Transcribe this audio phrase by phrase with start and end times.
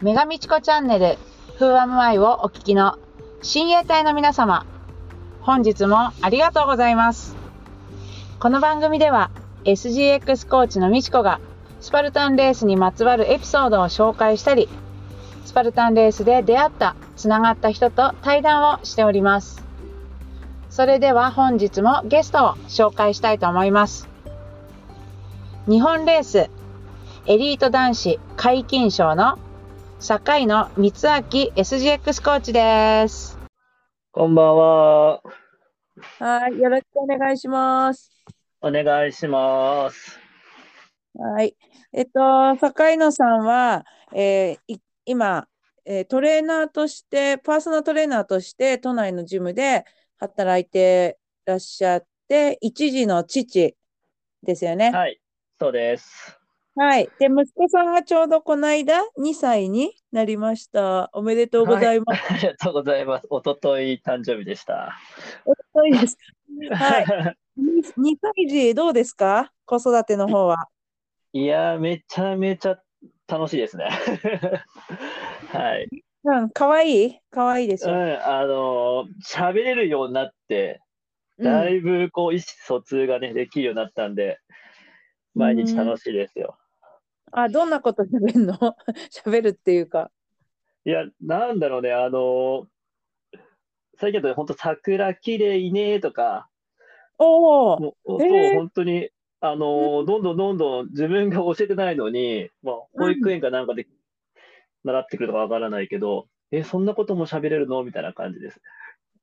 [0.00, 1.18] メガミチコチャンネル、
[1.56, 2.98] フーアムアイをお聞きの
[3.42, 4.64] 親衛隊の皆様、
[5.40, 7.34] 本日もありがとうございます。
[8.38, 9.32] この番組では
[9.64, 11.40] SGX コーチのみちこが
[11.80, 14.68] スパルタンレースにまつわるエピソードを紹介したり、
[15.44, 19.64] スパルタンレースで出会った、つながった人と対談をしております。
[20.70, 24.08] それでは本日もゲストを紹介したいと思います。
[25.66, 26.48] 日本レース
[27.26, 29.40] エリート男子解禁賞の
[30.00, 30.90] 坂井野光明
[31.56, 33.36] SGX コーチです。
[34.12, 35.22] こんばんは。
[36.20, 38.12] はい、よろしくお願いします。
[38.60, 40.20] お願いします。
[41.18, 41.56] はい。
[41.92, 43.84] えっと、坂井野さんは、
[44.14, 45.48] えーい今、
[45.84, 49.84] えートレーナーとして、パーソナルトレーナーとして、都内のジムで
[50.18, 53.76] 働いてらっしゃって、一児の父
[54.44, 54.92] ですよね。
[54.92, 55.20] はい、
[55.58, 56.37] そうです。
[56.80, 57.08] はい。
[57.18, 61.10] で、息子さんがちょうどこの間、2歳になりました。
[61.12, 62.32] おめでとうございます。
[62.32, 63.26] ありがとうございます。
[63.30, 64.92] おととい誕生日でした。
[65.44, 66.16] おとといです
[66.70, 66.76] か？
[66.76, 67.04] はい。
[67.98, 69.52] 2歳児、どうですか？
[69.64, 70.68] 子育ての方は。
[71.32, 72.78] いやー、めちゃめちゃ
[73.26, 73.88] 楽しいですね。
[75.50, 75.88] はい。
[76.22, 77.06] うん、かわい？
[77.06, 77.90] いかわいいでしょ？
[77.90, 80.80] うん、あのー喋れるようになって、
[81.40, 84.38] だいぶこう意思疎通がね、できるようになったんで、
[85.34, 86.56] 毎日楽しいですよ。
[87.32, 88.54] あ、どんなこと喋るの？
[89.12, 90.10] 喋るっていうか。
[90.84, 92.66] いや、なんだろうね、あのー
[94.00, 96.48] 最近だと本当桜綺麗ねとか、
[97.18, 98.18] おお、そう、
[98.54, 103.88] 本当に、あのーどんどんどんどん自分が教えてないのに、まあ、保育園かなんかで
[104.84, 107.82] 習ってくるとかわからないけど、え、そんなことも喋れるの？
[107.82, 108.60] みたいな感じです。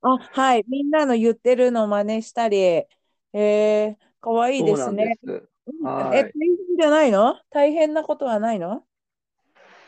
[0.02, 0.64] あ、はい。
[0.68, 2.58] みんなの言ってるのを真似したり。
[2.58, 5.16] えー、かわいいですね。
[5.22, 5.55] そうなんです。
[5.66, 7.38] うんはいえ、大変じゃないの？
[7.50, 8.84] 大変なことはないの？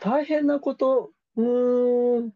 [0.01, 2.29] 大変なこと、うーん、そんな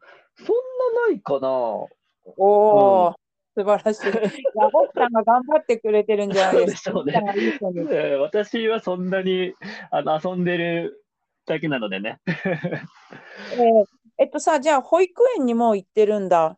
[1.07, 1.47] ないかな。
[1.49, 1.89] お
[2.37, 3.13] お、
[3.55, 4.09] 素晴らしい。
[4.09, 7.01] いや、奥さんが頑張ってくれてるんじゃないですか？
[7.03, 9.53] ね私はそんなに
[9.91, 11.03] あの遊んでる
[11.45, 12.19] だけなのでね。
[12.25, 13.85] えー
[14.19, 16.55] えっとさ、じゃあ、保育園にも行ってるんだ。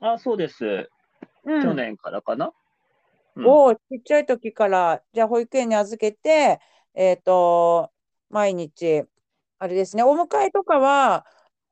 [0.00, 0.90] あ、そうです。
[1.44, 2.52] うん去年からかな。
[3.36, 6.60] うんおお、ちっちゃい時から、じゃあ保育園に預けて、
[6.94, 7.90] えっと、
[8.28, 9.04] 毎日、
[9.58, 11.26] あれですね、お迎えとかは、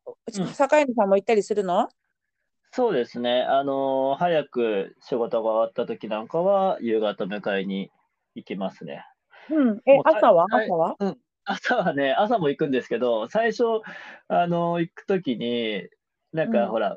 [0.06, 1.88] うん坂井さんも行ったりするの？
[2.72, 3.42] そうですね。
[3.42, 7.90] あのー早く仕事が終わった時なんかは、夕方迎えに
[8.34, 9.04] 行きますね。
[9.50, 9.80] うん。
[9.86, 10.46] えもう、た朝は？
[10.50, 10.96] はい朝は？
[11.44, 13.64] 朝はね、朝も行くんですけど、最初、
[14.28, 15.82] あのー行く時に、
[16.32, 16.96] なんか、うんほら、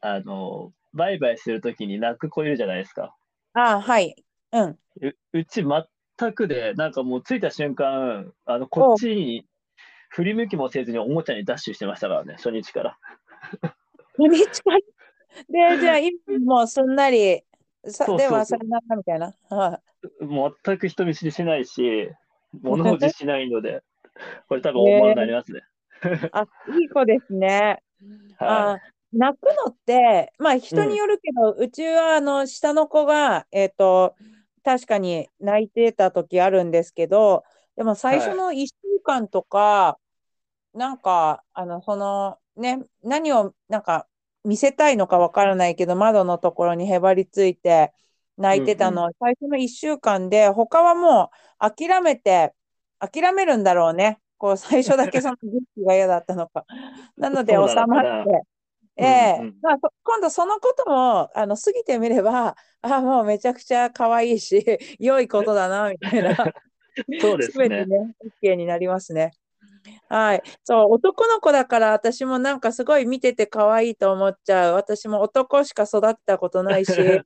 [0.00, 3.14] あのーバイバイする時に泣く子いるじゃないですか。
[3.54, 4.14] あはい。
[4.52, 4.78] うん。
[5.00, 9.46] ううち全くで、なんかもう着いた瞬間、あの、こっちに
[10.10, 12.98] 振り向きもせずにおもちゃにダッシュしてましたからね、初日から。
[14.18, 14.78] 初日から？
[15.76, 16.12] で、 じゃあ、今
[16.44, 17.42] もうすんなり、
[17.86, 19.34] さそうでは、さよならみたいな？
[19.48, 19.80] は
[20.20, 22.10] いもう全く人見知りしないし、
[22.60, 23.82] 物おじしないので、
[24.48, 25.62] これ多分大物になりますね。
[26.32, 27.82] あ、いい子ですね。
[28.38, 28.80] はあ、
[29.12, 34.16] 泣くのって、まあ人によるけど、うちはあの下の子が、えっと、
[34.64, 37.44] 確かに泣いてた時あるんですけど、
[37.76, 39.98] でも最初の1週間とか、
[40.74, 44.08] なんか、あの、その、ね、何を、なんか、
[44.44, 47.92] 見せたいのかわからないけど、窓のところにへばりついて
[48.36, 51.30] 泣いてたの、最初の1週間で、他はも
[51.60, 52.54] う諦めて、
[52.98, 54.20] 諦めるんだろうね。
[54.38, 56.64] こう、最初だけその儀式が嫌だったのか。
[57.16, 58.42] なので、 収まって、
[58.96, 64.64] ええうんうんまあ、そ今度そのこともあの過ぎてみれば、 あもうめちゃくちゃ可愛いし、
[64.98, 66.34] 良いことだな、みたいな、い。
[67.20, 67.86] そうです全てね。
[67.86, 69.32] ね、OK になりますね。
[70.08, 70.42] はい。
[70.64, 74.74] そう、男の子だから私もなんかすごい見てて可愛いと思っちゃう。
[74.74, 76.92] 私も男しか育ったことないし。
[76.92, 77.22] うん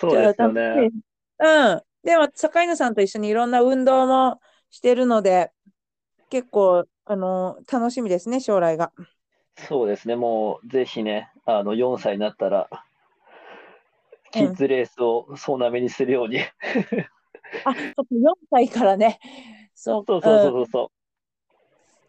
[0.00, 0.90] そうですよね。
[1.38, 1.82] うん。
[2.02, 4.40] でも、坂井野さんと一緒にいろんな運動も
[4.70, 5.50] してるので、
[6.30, 8.92] 結構、あの、楽しみですね、将来が。
[9.56, 10.16] そうですね。
[10.16, 12.68] もう、ぜひね、あの、4歳になったら、
[14.30, 16.40] キッズレースを総なめにするように。
[16.40, 16.44] あ、
[17.64, 19.18] そっか4歳からね。
[19.74, 20.92] そうそうそうそううんそうそ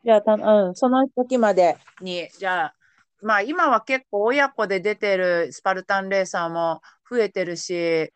[0.04, 2.76] じゃあた、うん、その時までに、じゃあ、
[3.22, 8.14] まあ今は結構親子で出てるスパルタンレーサーも増えてるし、う。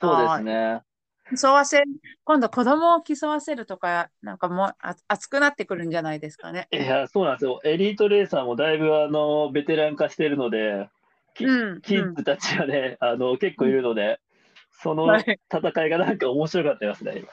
[0.00, 0.82] そうですね。
[1.40, 1.82] 競わせ、
[2.24, 6.68] 今度子供を競わせるとか、なんかもうあ熱くなってくるんじゃないですかね。
[6.72, 7.60] いや、そうなんですよ。
[7.64, 10.88] エリートレーサーもだいぶ、あの、ベテラン化してるので、
[11.34, 14.20] きうん、キッズたちがね、あの、結構いるので、
[14.82, 17.24] そのはい戦いがなんか面白かったですね、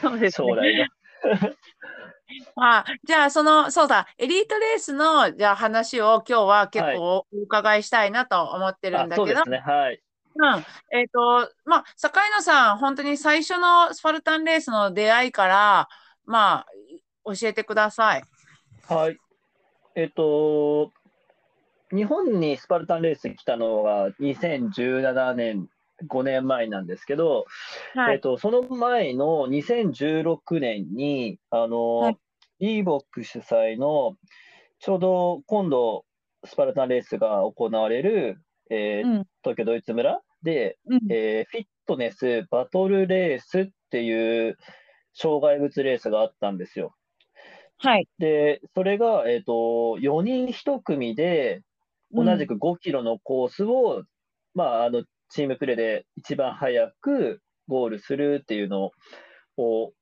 [0.00, 0.88] そうです今、将来ね。
[1.22, 1.56] が。
[2.56, 9.58] あ、じゃあ、その、そうだ、エリートレースの、じゃあ話を今日は結構お伺いしたいなと思ってるんだけど、あそうですね。
[9.58, 10.02] はい。
[10.38, 10.98] うん。
[10.98, 15.88] えっと、まあ、坂井野さん、本当に最初のスパルタンレースの出会いから、
[16.24, 16.66] まあ、
[17.24, 18.22] 教えてください。
[18.88, 19.18] はい。
[19.94, 20.92] えっと、
[21.90, 25.68] 日本にスパルタンレースに来たのが2017年、
[26.06, 27.44] 5年前なんですけど、
[27.94, 28.14] はい。
[28.14, 32.18] えっと、その前の2016年に、あの、はい
[32.60, 34.16] リーボック主催の、
[34.80, 36.04] ちょうど今度、
[36.44, 39.26] スパルタンレースが行われる、えーうん。
[39.42, 41.00] 東京ドイツ村で、うん。
[41.10, 44.56] えーフィットネスバトルレースっていう
[45.12, 46.94] 障害物レースがあったんですよ。
[47.76, 48.08] はい。
[48.18, 51.62] で、それが、えっと、4人1組で、
[52.12, 54.04] 同じく5キロのコースを、
[54.54, 58.90] まあ、あの、チームプレーで一番早くゴールするっていうの
[59.58, 59.92] を、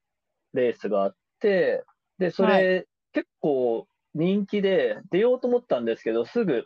[0.55, 1.85] レースがあって、
[2.19, 6.65] で、それ、結構人気で出ようと思ったんですけど、すぐ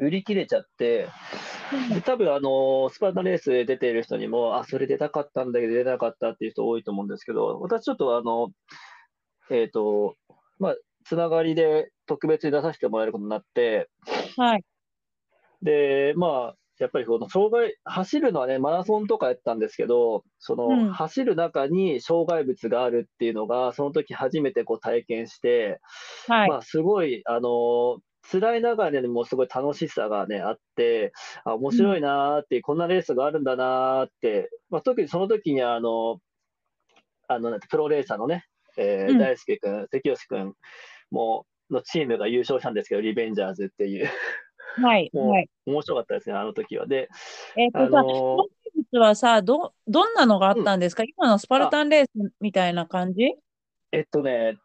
[0.00, 1.08] 売り切れちゃって、で
[2.04, 8.50] 多分あの、スパルタンレースで出ている人にも、あ、それ出たかったんだけど出なかったっていう人多いと思うんですけど、私ちょっとあの、
[9.50, 10.16] えっと、
[10.58, 13.88] まあ、つながりで特別に出させてもらえることになって、
[14.36, 14.64] はい。
[15.62, 25.80] で、まあ、やっぱりこの障害、走るのはね、マラソンとかやったんですけど、その、うん走る中に障害物があるっていうのが、その時初めてこう体験して、
[26.26, 26.48] はい。
[26.48, 27.98] まあ、すごい、あの、
[28.30, 31.12] 辛いながらでもすごい楽しさがね、あって、
[31.44, 36.20] あ、面白いなーって、こんなレースがあるんだなーって、まあ、特にその時にあの、
[37.28, 40.54] あの、プロレーサーのね、えーうん大輔君、関吉君
[41.10, 44.08] も、のチームが優勝したんですけど、リベンジャーズっていう、
[44.76, 45.10] はい。
[45.12, 45.48] もうはい。
[45.66, 46.86] 面白かったですね、あの時は。
[46.86, 47.08] で、
[47.56, 48.48] えっとさ、あのー障害
[48.92, 51.04] 物はさ、ど、どんなのがあったんですか？
[51.04, 52.10] 今のスパルタンレース
[52.40, 53.34] みたいな感じ？
[53.92, 54.56] えっとね、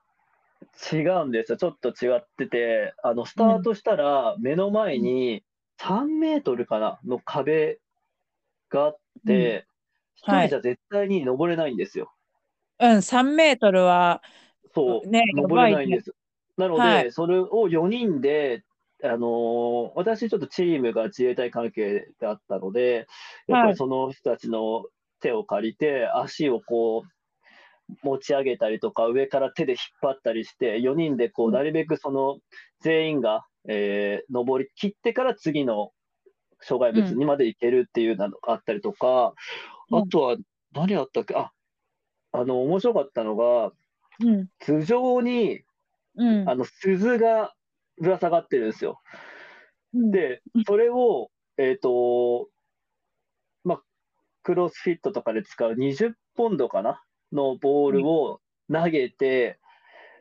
[0.92, 1.58] 違うんですよ。
[1.58, 5.44] ちょっと違ってて、あの、スタートしたら、目の前に
[5.78, 7.80] 3メートルかなの壁
[8.70, 9.68] があって、
[10.16, 12.14] 一はい人じゃ絶対に登れないんですよ。
[12.80, 14.22] うん、3メートルは、
[14.74, 15.62] そう、ね、や登。
[15.62, 16.14] れないんです。
[16.58, 18.64] なのはいで、それを4人で、
[19.04, 23.08] あのー私ちょっとチームが自衛隊関係であったので、
[23.48, 24.86] やっぱはいりその人たちの
[25.22, 27.10] 手を借りて、足をこう、
[28.04, 31.54] 持ち上げたりとか、上から手で引っ張ったりして、4人でこう、うん。
[31.54, 32.40] なるべくその
[32.82, 35.92] 全員が、えー登り切ってから次の
[36.62, 39.34] 障害物にまで行けるっていうのがあったりとか、
[39.92, 40.00] うん。
[40.00, 40.38] あとは
[40.74, 41.52] 何あったっけ、あ、
[42.32, 43.72] あの、面白かったのが、
[44.22, 45.64] うん、頭上に
[46.20, 46.50] うん。
[46.50, 47.54] あ、の鈴が
[47.98, 49.00] ぶら下がってるんですよ。
[49.94, 52.50] うん、で、それを、えっ、と、
[53.64, 53.84] まあ、
[54.44, 57.02] クロスフィットとかで使う20ポンドかな？
[57.32, 58.42] のボールを
[58.72, 59.60] 投げて、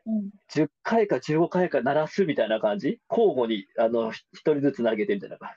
[0.06, 2.98] うん10回か15回か鳴らすみたいな感じ？
[3.10, 5.50] 交互に、あの、1人ずつ投げてみたいな感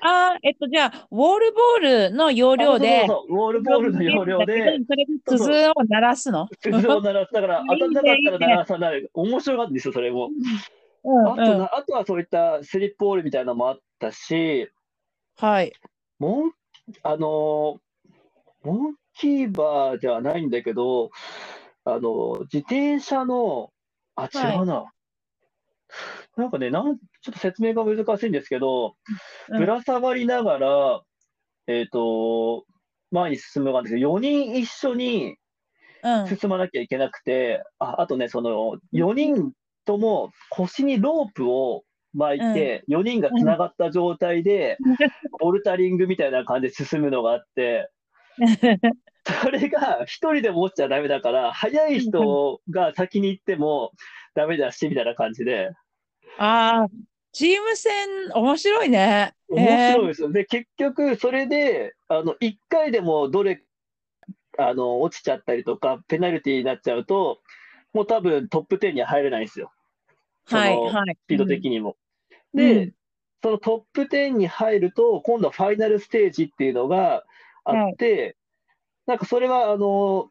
[0.00, 2.62] あー、えっと、じゃあ、ウォールボールの要じ。
[2.64, 4.44] 領で、あそうそうウォールボールの要領で、
[4.86, 6.48] それで鈴を鳴らすの？
[6.60, 7.32] 鈴を鳴らす。
[7.32, 9.08] だから、当たんなかったら鳴らさない。
[9.14, 10.30] 面白かったんですよ、それも。
[11.04, 11.32] うんうん。
[11.32, 14.68] あとな、あとはそういったスリップボールみたいなのもあったし、
[15.36, 15.72] はい。
[16.18, 16.52] モン、
[17.04, 17.78] あのー
[18.64, 21.10] モンキーバーではないんだけど、
[21.84, 23.70] あの、自転車の、
[24.16, 24.84] あ、違うな。
[26.36, 28.96] なんかね、なん、ちょっと説明が難しいんですけど、
[29.48, 31.02] うんぶら下がりながら、
[31.66, 32.64] えっと、
[33.10, 35.36] 前に進むがんですけど、4人一緒に
[36.04, 36.36] うん。
[36.36, 39.52] 進まなきゃいけなくて、あ、あとね、その、4人
[39.86, 44.76] とも腰にロープを巻いて、4人がつながった状態で、
[45.40, 47.90] ボルタリングみたいな感じで進むのがあって、
[49.42, 53.92] それが一人でも落ちちゃダメだから、速い人が先に行っても
[54.34, 55.70] ダメだし、みたいな感じで、
[56.38, 56.88] ああ、
[57.32, 57.92] チーム戦、
[58.34, 59.34] 面白いね。
[59.48, 60.08] 面白いい。
[60.08, 60.32] ですよ。
[60.32, 63.62] で、結局、それで、あの、1回でもどれ、
[64.58, 67.40] あの、落ちちゃったりとか、ペナルティーになっちゃうと、
[67.92, 69.72] もう多分トップ10には入れないんですよ。
[70.46, 71.16] はい、はい。
[71.24, 71.96] スピード的にも。
[72.54, 72.94] うんで、うん
[73.42, 77.24] そのトップ10に入ると、今度はファイナルステージっていうのが
[77.64, 78.36] あって、
[79.06, 80.30] なんかそれは、あの、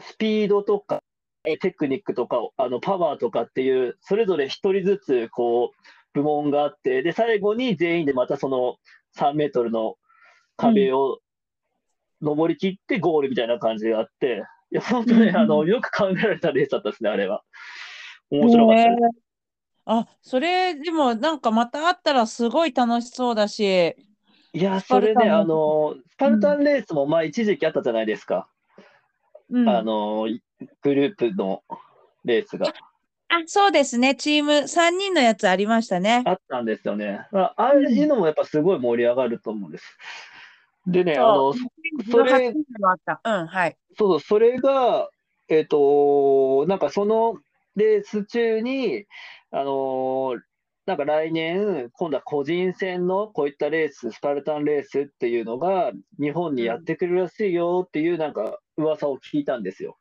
[0.00, 1.02] スピードとか、
[1.44, 5.82] えテクニックとか、あの、パワーとかっていう、それぞれ一人ずつ、こう、
[6.12, 8.76] 部門があって、で、最後に全員でまたその
[9.16, 9.96] 3メートルの
[10.56, 11.20] 壁を
[12.20, 17.42] 登り切ってゴールみたいな感じがあって、いや、本当ね、うんあの、よく考えられたレースだったですね、あれは。
[18.30, 18.90] 面白かった
[19.84, 23.96] あ、それ、でも、なんかまた会ったらすごい楽しそうだし、
[24.54, 28.48] いや、それね、あの、スパルタンレースも、まあ、一時期あったじゃないですか。
[29.50, 30.28] うん、あの、
[30.82, 31.62] グループの。
[32.24, 32.72] レースが
[33.28, 34.14] あ、そうですね。
[34.14, 36.22] チーム3人のやつありましたね。
[36.26, 37.26] あったんですよね。
[37.32, 39.98] まあ、ああいうのもやっぱすごい盛り上がると思うんです。
[40.86, 41.58] でね、あの、そ
[42.22, 43.20] れ18人もあった。
[43.24, 43.76] うん、はい。
[43.96, 45.08] そうそう、それが、
[45.48, 47.38] えっと、なんかその
[47.74, 49.06] レース中に、
[49.50, 50.38] あの
[50.84, 59.98] なんか来年、今度は個人戦のこういったレース、スパルタンレースっていうのが日本にやってくるらしいよっていうなんか噂を聞いたんですよ。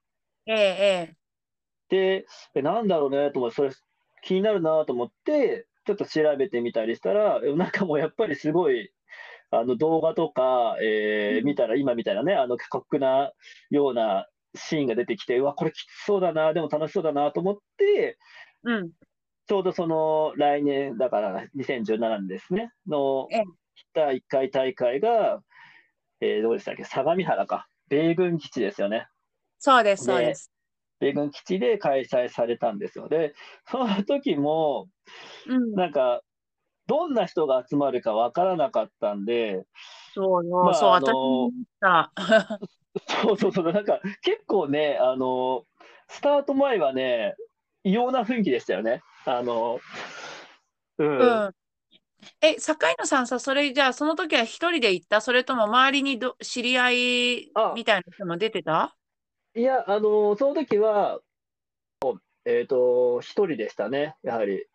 [0.47, 1.15] ええ、え
[1.89, 3.71] で、えなんだろうねと思って、それ
[4.23, 8.91] 気になるなと思って、ちょっと調べてみたりしたら、えなんかもうやっぱりすごい、
[9.51, 13.31] あの動画とか、えーうん見たら、今みたいなね、あの過酷な
[13.69, 18.17] ようなシーンが出てきて、うわ、これきつそうだな、でも楽しそうだなと思って、え。
[18.63, 18.91] うん。
[19.51, 23.43] ちょうどその来年、だから2017年ですね、のええ
[23.93, 25.41] 第1回大会が、
[26.21, 29.09] えーどうでしたっけ、相模原か、米軍基地ですよね。
[29.59, 30.53] そうです、そうでです。
[31.01, 33.09] 米軍基地で開催されたんですよ。
[33.09, 33.33] で、
[33.69, 34.87] その時も、
[35.45, 35.73] うん。
[35.73, 36.21] なんか、
[36.87, 39.65] どんな人が集まるかわからなかったんで、
[40.13, 41.11] そうよ、まあそう、私。
[43.21, 45.65] そうそうそう、なんか結構ね、あの、
[46.07, 47.35] スタート前はね、
[47.83, 49.01] 異様な雰囲気でしたよね。
[49.25, 49.79] あの、
[50.97, 51.45] うん。
[51.45, 51.55] うん。
[52.41, 55.21] え、坂井野さんさ、それじゃあ、その時は一人で行った？
[55.21, 58.97] それとも周りにど知り合いあみたいな人も出てた？
[59.55, 61.21] いや、あの、その時は、
[62.45, 64.65] えっと、一人でしたね、やはり。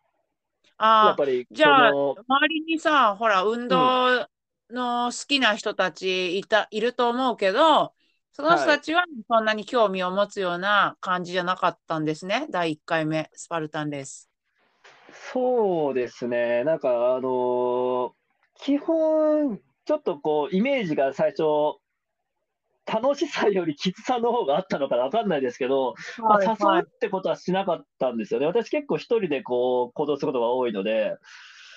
[0.99, 1.91] やああ、っぱり、じゃあ
[2.27, 4.27] 周りにさ、ほら、運動
[4.69, 7.95] の好きな人たちいた、いると思うけど、
[8.31, 12.47] その人たちはそんなに興味を持つような感じじゃなかったんですね。
[12.51, 14.26] 第1回目、スパルタンレース。
[15.31, 18.13] そうですね、なんか、あの
[18.55, 21.43] 基本、ちょっとこう、イメージが最初、
[22.85, 28.45] 楽しさよりきつさの方があったのかわかんないですけど、まあ、誘うってことはしなかったんですよね。
[28.45, 31.17] 私結構一人でこう行動することが多いので、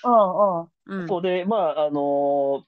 [0.04, 1.00] うんうん。
[1.02, 1.08] うん。
[1.08, 2.64] そうで、まあ、あの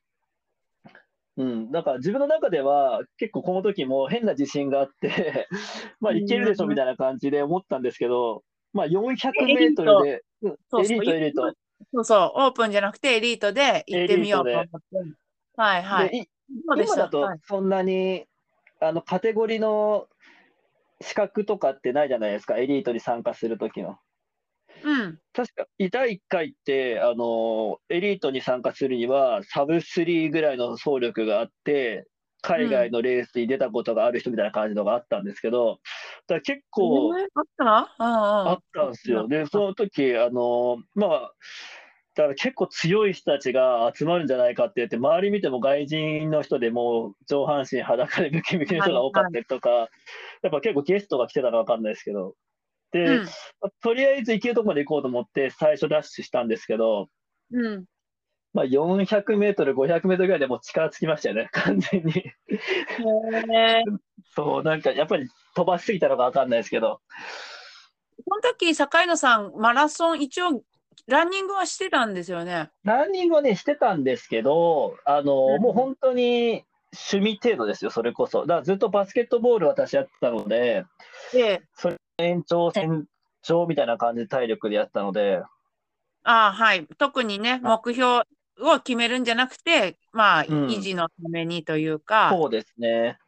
[1.39, 5.49] うん、なんか自分の中では結構この時も変な自信があって、
[6.01, 11.55] まあいけるでしょみたいな感じで思ったんですけど、まあ400メートルで、うんそうそうエリート、エリート。
[11.93, 14.77] そうそう、オープンじゃなくてエリートで行ってみようと思って。
[15.57, 16.29] はいはい。
[16.97, 18.27] だとはいそんなに、
[18.81, 20.09] あのカテゴリーの
[21.01, 23.99] 資格とかってないじゃないですか、エリートに参加する時の。
[24.85, 25.19] うん。
[25.33, 32.07] 確か、第1回って、あの、エリートに参加するには、サブ3ぐらいの走力があって、
[32.43, 35.79] 海外のレースに出たことがある人みたいな感じのがあったんですけど、
[36.27, 37.95] だ結構えーあった？
[37.99, 39.29] あったんですよ。
[39.29, 41.33] で、その時、あの、まあ、
[42.15, 52.35] だから結構強い人たちが集まるんじゃないかって言って、周り見ても外人の人でもう上半身裸でムキムキの人が多かったりとか、やっぱ結構ゲストが来てたのかわかんないですけど、
[52.91, 53.25] で、うん。
[53.25, 53.31] ま
[53.63, 57.09] あとりあえず行けるとこまで行こうと思って最初ダッシュしたんですけど、
[57.53, 57.85] うん。
[58.55, 62.25] まあ、400メートル、500メートルぐらいでもう力尽きましたよね、完全に。
[64.35, 67.01] そう、なんかやっぱり飛ばしすぎたのかわかんないですけど、
[68.29, 70.63] その時、坂井野さん、マラソン、一応、
[71.07, 72.71] ランニングはしてたんですよね？
[72.85, 78.43] ランニングはね、してたんですけど、あの、うんもう本当に趣味程度ですよ、それこそ。
[78.43, 80.85] だからずっとバスケットボール私やってたので、
[81.33, 81.63] で、
[82.19, 83.07] 延長線
[83.43, 85.43] 上みたいな感じで体力でやってたので、
[86.25, 86.87] ああ、はい。
[86.99, 88.23] 特にね、目標
[88.63, 93.19] を決めるんじゃなくて、まあ、うん維持のためにというか、そうですね。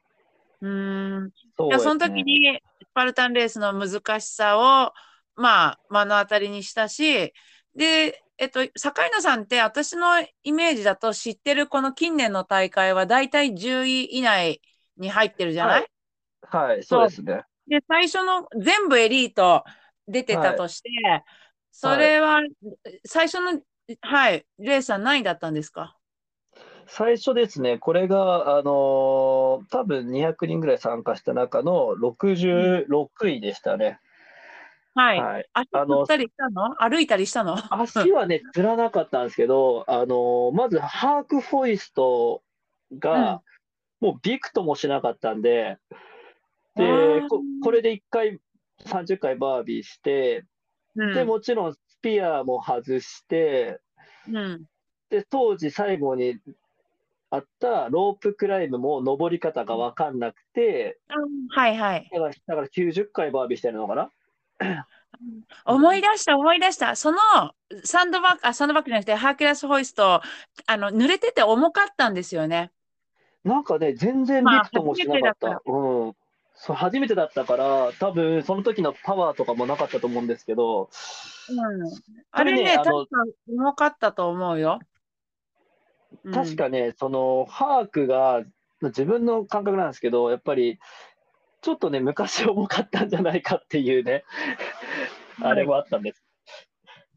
[0.61, 1.31] うーん。
[1.57, 2.23] そうですいやその時ね。
[2.23, 4.93] にスパルタンレースの難しさを、
[5.37, 7.33] まあ、目の当たりにしたし、
[7.75, 14.61] で、えっと、坂井野さんって私のイメージだと知ってるこの近年の大会は大体10位以内
[14.97, 15.91] に入ってるじゃない、はい
[16.47, 17.43] はい、そうですね。
[17.67, 19.65] で、最初の全部エリート
[20.07, 20.91] 出てたとして、
[21.73, 22.41] それは
[23.07, 23.61] 最初の、
[24.01, 25.97] はい、レースは何位だったんですか？
[26.87, 33.99] 最初ですね、これが、あのー多分200人ぐらい参加した中の66位でしたね。
[34.95, 35.21] はい。
[35.21, 35.49] はい。
[35.73, 36.75] 足りしたの？
[36.81, 37.57] 歩いたりしたの？
[37.75, 42.43] 足はね、 つらなかったんですけど、あのーまずハークフォイスト
[42.99, 43.43] が、
[44.01, 45.79] もうびくともしなかったんで、
[46.77, 48.41] でここれで1回、
[48.85, 50.45] 30回バービーして、
[50.97, 51.15] うん。
[51.15, 53.81] で、もちろんスピアも外して、
[54.29, 54.65] うん。
[55.09, 56.39] で、当時最後に
[57.31, 61.15] あったロープクライムも登り方が分かんなくて、あ
[61.59, 62.11] はいはい。
[62.13, 64.11] だからだから90回バービーしてるのかな？
[65.65, 66.95] 思い出した、思い出した。
[66.95, 67.19] その
[67.85, 70.21] サンドバッグ、あ、サンドバッグじゃなくて、ハーキュラスホイスト、
[70.67, 72.71] あの、濡れてて重かったんですよね。
[73.45, 75.63] なんかね、全然びくともしなかった。
[75.65, 76.13] うん。
[76.55, 80.89] そう、初めてだったから、多分その時のパワーとかもなかったと思うんですけど、
[81.51, 81.91] うん。
[82.31, 84.79] あれね、確か重かったと思うよ。
[86.25, 88.45] うん確かね、その、ハークが、
[88.81, 90.79] 自分の感覚なんですけど、やっぱり、
[91.61, 94.25] ちょっとね、昔重かったんじゃないかっていうね、
[95.39, 96.23] はいあれもあったんです。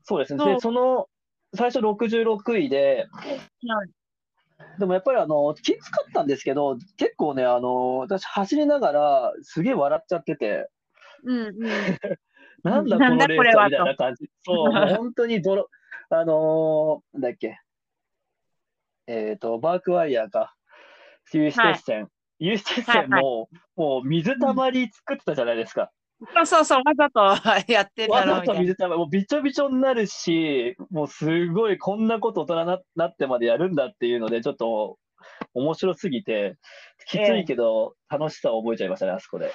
[0.03, 0.39] そうですね。
[0.39, 1.07] そうで、その、
[1.55, 3.23] 最初66位で、は
[3.85, 3.89] い
[4.79, 10.69] でもやっぱりあの、きつかったんですけど、結構ね、あの、私走りながら、すげえ笑っちゃってて、
[11.23, 11.53] うんうん。
[12.63, 14.29] なんだこのレーこれはスはみたいな感じ。
[14.43, 15.67] そう、 本当に泥、
[16.09, 17.59] あのーなんだっけ、
[19.07, 20.55] えっと、バークワイヤーか、
[21.33, 22.09] 有刺鉄線。
[22.39, 25.91] 有刺鉄線も、もう水たまり作ってたじゃないですか。
[26.33, 27.19] そうそうそう、わざと
[27.71, 28.59] やってんだわざろうみたいな。
[28.59, 34.97] と水たまり、もうびちょびちょになるし、もうすごいこんなこと大人ななってまでやるんだっていうので、ちょっと
[35.53, 36.57] 面白すぎて、
[37.07, 39.51] きついけど楽しさを覚えちゃいましたね、あそこで。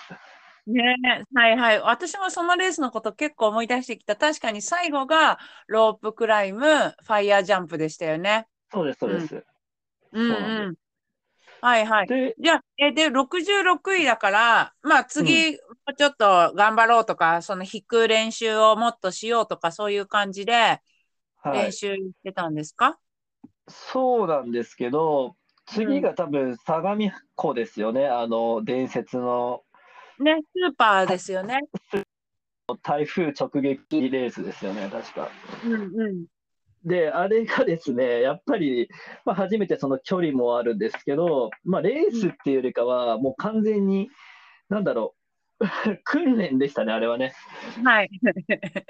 [0.66, 0.94] ね
[1.34, 1.80] はいはい。
[1.80, 4.14] 私もそのレースのこと結構思い出してきた。
[4.14, 8.46] 確かに最後がロープクライム、ファイヤージャンプでしたよね。
[8.70, 9.34] そうです、そうです。
[9.34, 9.42] うん
[10.12, 10.74] そうなんうん。
[11.62, 12.08] はいはい。
[12.08, 15.58] で、じゃあ、え、で、66位だから、まあ次、も
[15.92, 20.80] うちょっと頑張ろうとか、その引く練習をもっとしようとか、そういう感じで
[21.42, 23.00] はい練、習してたんですか、
[23.68, 25.34] そうなんですけど、
[25.66, 29.64] 次が多分相模湖ですよね、あの伝説の
[30.18, 31.60] ね、スーパーですよね。
[32.82, 35.28] 台風直撃レースですよね、確か。
[35.62, 36.26] うんうん。
[36.84, 38.88] で、あれがですね、やっぱり、
[39.24, 44.08] まあ、初めてその距離もあるんですけど、まあ、レースっていうよりかは、もう完全に、
[44.68, 45.14] なんだろ
[45.60, 45.62] う、
[46.02, 47.34] 訓練でしたね、あれはね。
[47.84, 48.10] はい。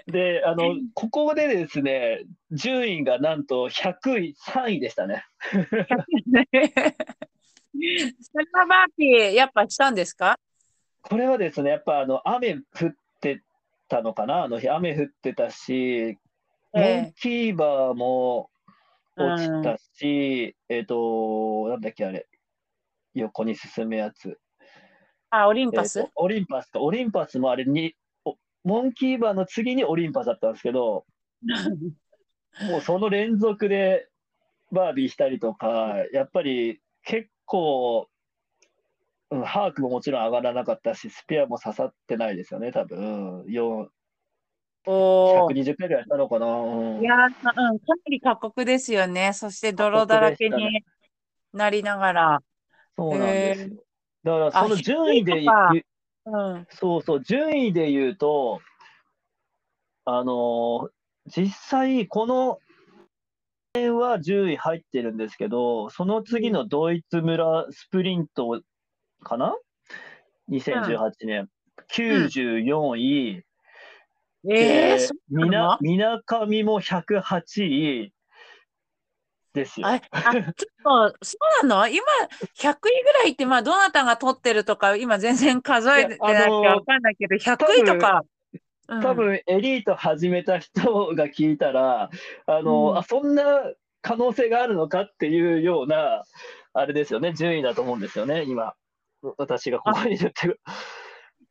[0.07, 5.25] で、あの、ここでですね、順位がなんと100位、3位でしたね。
[5.53, 5.67] ス
[8.53, 10.39] タバーティー、やっぱしたんですか？
[11.03, 13.43] これはですね、やっぱあの雨降って
[13.89, 16.17] たのかな、あの日、雨降ってたし、
[16.73, 18.51] モンキーバーも
[19.17, 22.27] 落ちたし、えっと、なんだっけ、あれ、
[23.15, 24.39] 横に進むやつ。
[25.31, 31.05] あ、オリンえパス、ーとオリンパスか、オリンパスもあれに、おモンキーバーの次にオリンパスだったんですけど、
[32.71, 34.09] もうその連続で
[34.71, 38.09] バービーしたりとか、やっぱり結構、
[39.31, 43.89] うん、ハークももちろん上がらなかったし、スペアも刺さってないですよね、多分、うん、4
[44.87, 46.47] おー120回ぐらいしたのかな？
[46.47, 47.73] うんいやー、うん、かな
[48.09, 49.33] り過酷ですよね。
[49.33, 50.85] そして泥だらけに
[51.53, 52.43] なりながら。
[52.97, 53.71] そうなんですへよ。
[54.25, 55.85] だからその順位で100位とか言う
[56.25, 56.67] うん。
[56.71, 58.61] そうそう、順位で言うと、
[60.05, 60.91] あのー
[61.27, 62.59] 実際、この
[63.75, 68.61] 辺は10位入ってるんですけど、その次のドイツ村スプリント
[69.23, 69.57] かな
[70.51, 71.49] ?2018 年、
[71.95, 73.45] 94位、
[74.49, 78.13] えでー、みなかみも108位
[79.53, 79.87] ですよ。
[79.87, 80.45] あ、あ、ちょっ
[81.13, 81.89] と、そうなの？
[81.89, 82.05] 今、
[82.59, 88.23] 100位ぐらいって、まあ、どなたが取ってるとか、今全然数えてないからわかんないけど、100位とか。
[88.25, 88.27] うん
[89.01, 92.11] 多分エリート始めた人が聞いたら、
[92.45, 93.45] あの、うんあ、そんな
[94.03, 96.25] 可能性があるのかっていうような、
[96.75, 98.75] あれですよね、順位だと思うんですよね、今。
[99.39, 100.61] 私がここに言ってる。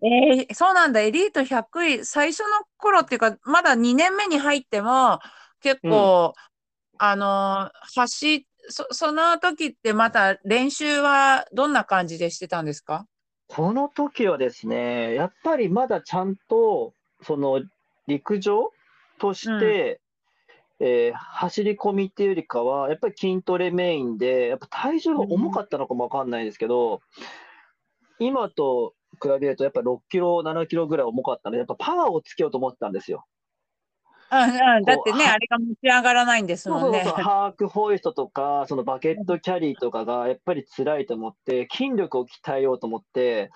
[0.03, 5.19] えーそうなんだ、エリート100位、最初の頃っていうか、まだ2年目に入っても、
[5.61, 6.33] 結構、
[6.97, 13.05] あのー走っそ、その時ってまた練習はどんな感じでしてたんですか？
[13.47, 17.61] この時はですね、やっぱりまだちゃんと、その
[18.07, 18.71] 陸上
[19.19, 19.99] として、
[20.79, 27.01] えー走り込みっていうよりかは、やっぱり筋トレメインで、やっぱ体重が重かったのかもわかんないですけど、
[28.19, 33.25] 今と比べると、やっぱ6キロ、7キロぐらい重かったので、やっぱパワーをつけようと思ってたんですよ。
[34.31, 37.03] うんうん、だってね、はあれが持ち上がらないんですもんね。
[37.03, 43.51] そうそうそう、ハークホイストとか、そのバケットキャリーとかがやっぱり辛いと思って、筋力を鍛えようと思って、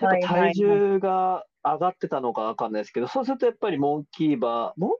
[0.00, 4.98] やっぱ体重が上がってたのかわかんないですけど、そうするとやっぱりモンキーバーも、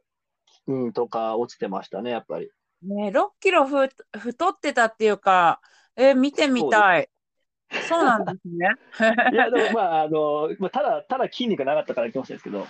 [0.68, 2.50] うん、とか落ちてましたね、やっぱり。
[2.83, 5.61] ね、6キロふ太ってたっていうか、
[5.96, 7.09] え、見てみたい。
[7.88, 8.68] そうなんですね。
[9.33, 12.66] いや、でもまあ、あの、まあ、ただ、ただ筋肉なかったから言ってましたけど、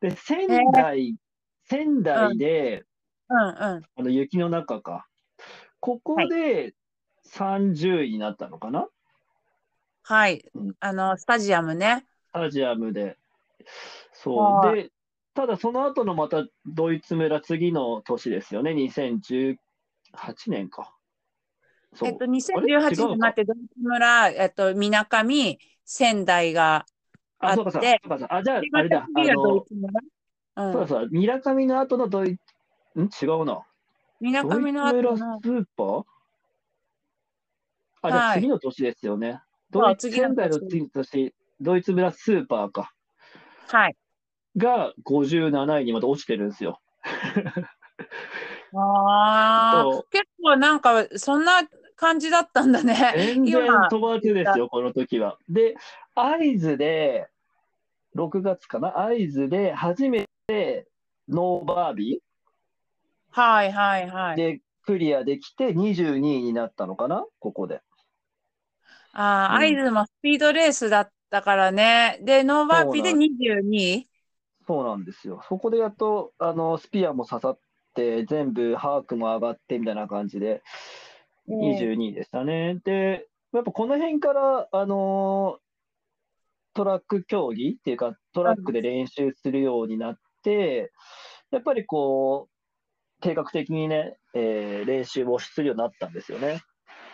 [0.00, 1.16] で、仙台、
[1.64, 2.84] 仙台で、
[3.28, 3.54] うんうん。
[3.56, 5.06] あの雪の中か、
[5.80, 6.74] ここで
[7.26, 8.88] 30位になったのかな、
[10.02, 10.74] はいうん。
[10.80, 12.04] あの、スタジアムね。
[12.28, 13.16] スタジアムで。
[14.12, 14.76] そはう。
[14.76, 14.90] で、
[15.34, 19.56] ただその後のまたドイツ村、次の年ですよね、2018
[20.48, 20.94] 年か。
[22.02, 22.32] えっと、あれ？
[22.32, 23.08] 違2018うのか？
[23.08, 26.86] 年待って、ドイツ村、えっと、みなかみ、仙台が
[27.38, 28.36] あ、そうかそうかあってそうかそうか。
[28.36, 28.98] あ、じゃあで、あれだ。
[29.04, 31.08] あの、うんそうだそうだ。
[31.10, 32.36] みなかみの後のドイん？
[33.00, 33.62] 違うな。
[34.20, 36.04] みなかみの後村のスーパー？
[38.02, 39.40] あ、じゃあはい次の年ですよね。
[39.70, 42.92] ドイツ仙台の年次の年、ドイツ村スーパーか。
[43.68, 43.96] はい。
[44.56, 46.80] が57位にまた落ちてるんですよ。
[48.74, 51.62] ああ結構なんかそんな
[52.02, 52.96] 感じだったんだね。
[53.16, 55.38] 全然鳴かず飛ばずですよ、この時は。
[55.48, 55.76] で、
[56.16, 57.28] 会津で、
[58.16, 60.88] 6月かな、会津で初めて
[61.28, 62.20] ノーバービ
[63.30, 64.34] はいはいはい。
[64.34, 67.80] ーでクリアできて22位になったのかな、ここで。
[69.12, 72.18] ああ、うん会津もスピードレースだったからね。
[72.22, 74.08] で、ノーバーピーでそう22位？
[74.66, 75.40] そうなんですよ。
[75.48, 77.58] そこでやっとあのスピアも刺さっ
[77.94, 80.62] て、全部ハークも上がってみたいな感じで、
[81.48, 82.80] 22位でしたね。
[82.84, 85.62] で、やっぱこの辺から、あのー
[86.74, 90.90] トラック競技っていうか、トラックで練習するようになって、
[91.50, 96.60] やっぱりこう、計画的にね、えー練習をするようになったんですよね。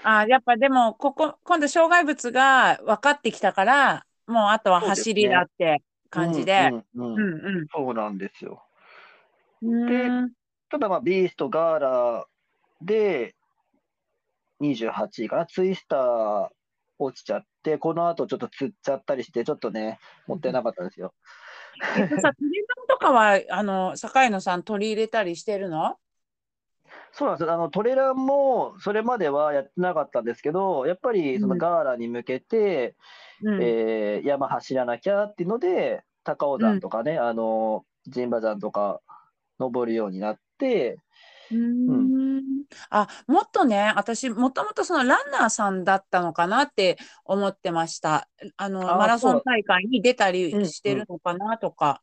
[0.05, 6.71] あやっぱでも、ここ、今度障害物が分かってきたから、もうあとは走りだって感じで。
[7.73, 8.63] そうなんですよ。
[9.63, 9.85] うん。
[9.85, 10.33] うーん
[10.71, 12.27] ただまあ、ビースト、ガーラ
[12.81, 13.35] で
[14.61, 16.49] 28位かな、ツイスター
[16.99, 21.15] 落ちちゃって、この後ちょっと釣っちゃったりして、ちょっとね、もったいなかったんですよ。
[21.97, 25.97] えっとさ、トレーナーとかは、あの、坂野さん取り入れたりしてるの？
[27.13, 27.53] そうなんですよ。
[27.55, 32.97] あのトレランもそれまではやってなかったんですけど、やっぱりそのうんガーラに向けて、
[33.43, 33.63] うん。
[33.63, 39.01] えー山走らなきゃっていうので、高尾山とかね、あの神馬山とか
[39.61, 40.99] 登るようになって、
[41.51, 42.28] うーん
[42.91, 48.29] あ、もっとね、私、もともとそのランナーさんだったのかなって思ってました。
[48.57, 52.03] あの、あーマラソン大会に出たりうんしてるのかなとか。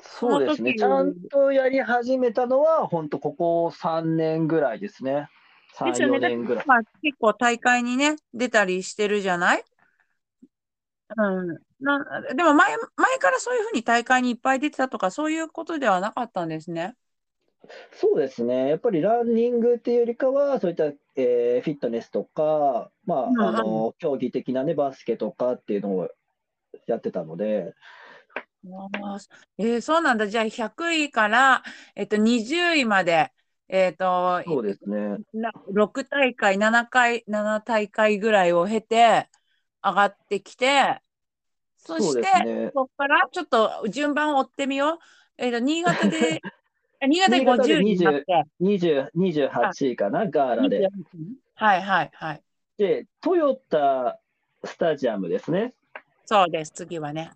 [0.00, 5.28] そうですね、ちゃんとやり始めたのは、本当、ここ3年ぐらいですね。
[5.74, 6.64] 3、ですよね4年ぐらい。
[6.66, 9.64] まあ、結構大会にね、出たりしてるじゃない？
[11.16, 11.58] うん。
[11.80, 16.94] な、でも前、前からそういうふうに大会にいっぱい出てたとか、そういうことではなかったんですね。
[17.92, 26.08] そうですね、やっぱりランニングっていうよりかは、そういった、えーフィットネスとか、まうんあ、あの競技的なね、バスケとかっていうのを
[26.86, 27.74] やってたので、
[29.58, 30.26] えーそうなんだ。
[30.26, 31.62] じゃあ、100位から、
[31.94, 33.32] えっと、20位まで、
[33.68, 35.18] えっと、そうですね。
[35.32, 39.28] な6大会、7回、7大会ぐらいを経て
[39.82, 41.00] 上がってきて、
[41.78, 42.70] そして、ですね。
[42.74, 44.98] ここからちょっと順番を追ってみよう。
[45.38, 46.57] えっと、新潟で、あ
[47.06, 50.80] 新潟で新潟で50になって、20 28位かな、ガーラで。
[50.80, 50.90] 28
[51.54, 52.42] はいはいはい。
[52.76, 54.20] で、トヨタ
[54.64, 55.74] スタジアムですね。
[56.24, 57.32] そうです、次はね。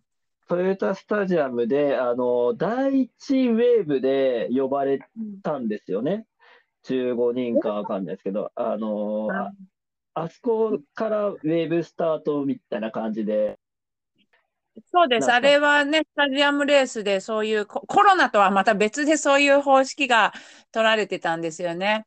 [0.49, 5.01] トヨタスタジアムで、あの、第一ウェーブで呼ばれ
[5.43, 6.27] たんですよね。
[6.85, 9.53] 15人かわかんないですけど、あの、あ
[10.15, 13.59] あそこからウェーブスタートみたいな感じで、
[14.93, 15.31] そうです。
[15.31, 20.33] あれはね、スタジアムレースでそういうコ、コロナとはまた別でそういう方式が
[20.73, 22.07] 取られてたんですよね。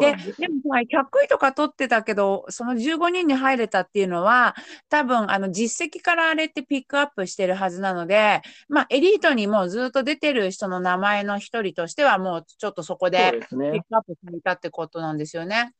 [0.00, 4.54] ででもさ100位とか取ってたけど、その15人に入れたっていうのは、
[4.88, 13.80] 多分あの実績からあれってピックアップしてるはずなので、まあ、エリートにもうずっと出てる人の名前の一人としては、もうちょっとそこでピッね。
[13.82, 15.72] クアップされたってことなんですよね。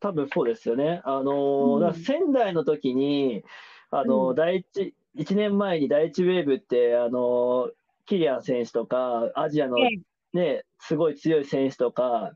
[0.00, 1.02] 多分そうですよね。
[1.04, 3.42] あのうん仙台の時に、
[3.90, 7.70] あのうん第一、1年前に第一ウェーブって、あの
[8.06, 9.90] キリアン選手とか、アジアのえ
[10.32, 12.32] ね、すごい強い選手とか、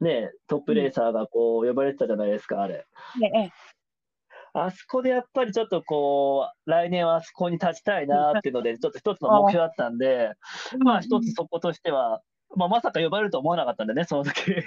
[0.00, 2.86] ね、トップレーサーがこう呼ばれてたじゃないですか、あれ。
[3.22, 3.50] ええ
[4.56, 10.30] あそこでやっぱりちょっとこう、来年はあそこに立ちたいなっていうので、ちょっと一つの目標だったんで、
[10.78, 12.22] まあ一つそことしては、
[12.54, 14.52] まあまさか呼ばれると思わなかったんでね、その時。
[14.52, 14.62] へ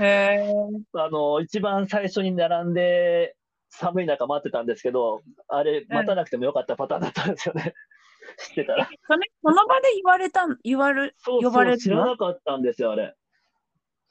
[0.00, 0.52] え。
[0.92, 3.34] あの、一番最初に並んで、
[3.72, 7.74] 寒い中待ってたんですけど、あれ、待たなくてもよかったパターンだったんですよね。
[8.38, 8.88] 知ってたら。
[9.06, 13.14] それその場で言われたん、言われ、そう呼ばれ知らなかったんですよ、あれ。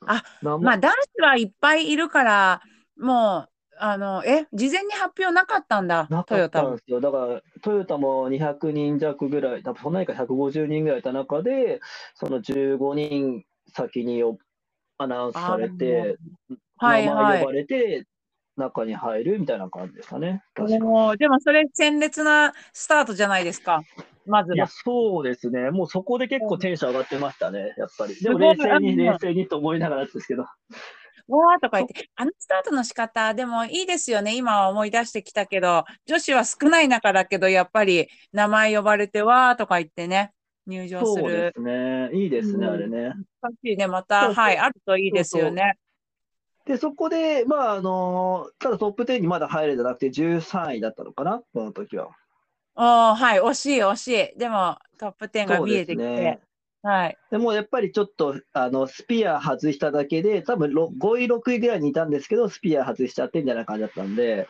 [0.08, 2.62] あ、まあ男子はいっぱいいるから、
[2.98, 6.78] もう、あの、え、事前に発表なかったんだ、なトヨタも。
[6.78, 11.80] だから、トヨタも200人弱ぐらい、多分そんなにか150人ぐらいいた中で、
[12.16, 14.40] その15人先によ
[14.98, 16.18] アナウンスされて、
[16.78, 17.56] はい名前呼ばはい。
[17.58, 18.08] れて、
[18.58, 20.44] 中に入るみたいな感じでしたね。
[20.54, 23.82] 確かでもそれ鮮烈なスタートじゃないですか。
[24.26, 24.68] まずは。
[24.68, 25.72] そうですね。
[25.72, 28.16] もうそこで結構テンション上がってましたね、やっぱり。
[28.16, 30.46] でも冷静に、うん冷静にと思いながらですけど。
[31.28, 34.36] わーとか言って、あのスタートの仕方、でもいいですよね。
[34.36, 40.34] 今は思い出してきたけど、女子は少ない中だけど、やっぱり名前呼ばれて、わーとか言ってね、
[40.68, 41.54] 入場すそうでる。
[41.56, 42.10] すね。
[42.14, 43.14] いいですね、うんあれね。
[43.42, 45.78] 難しいね、また、はい、あるといいですよね。
[46.66, 52.10] で、そこで、まあ、あの、ただトップ10にまだ入れてなくて、13位だったのかな、この時は。
[52.76, 54.38] おーはい、惜しい、惜しい。
[54.38, 56.40] でも、トップ10が見えてきて、すね。
[56.84, 57.18] はい。
[57.30, 64.48] でもやっぱりちょっとあのスピア外しただけで、多分ろ5位、6位ぐらいにいたんですけど、スピア外しちゃってみたいな感じだったんで、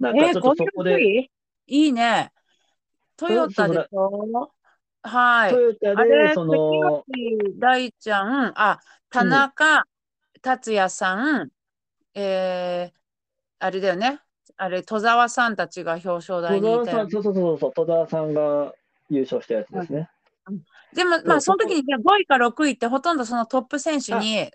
[0.00, 1.30] なんかえー、ちょっとそこ56で、位
[1.66, 1.92] いい？
[1.92, 2.32] ね。
[3.16, 4.52] トヨタでしょ？
[5.02, 5.60] はいト。
[5.60, 7.04] ヨタあれ、で、その、
[7.58, 9.84] 大ちゃん、あ、田中
[10.44, 11.50] 達也さん、
[12.14, 12.92] えー、
[13.58, 14.20] あれだよね。
[14.56, 17.10] あれ、戸沢さんたちが表彰台戸沢さん、にいたよね。
[17.10, 18.74] そうそうそうそう、戸沢さんが
[19.08, 20.10] 優勝したやつですね。
[20.94, 24.48] でも、まあ、その時にね5位か6位ってほとんどそのトップ選手に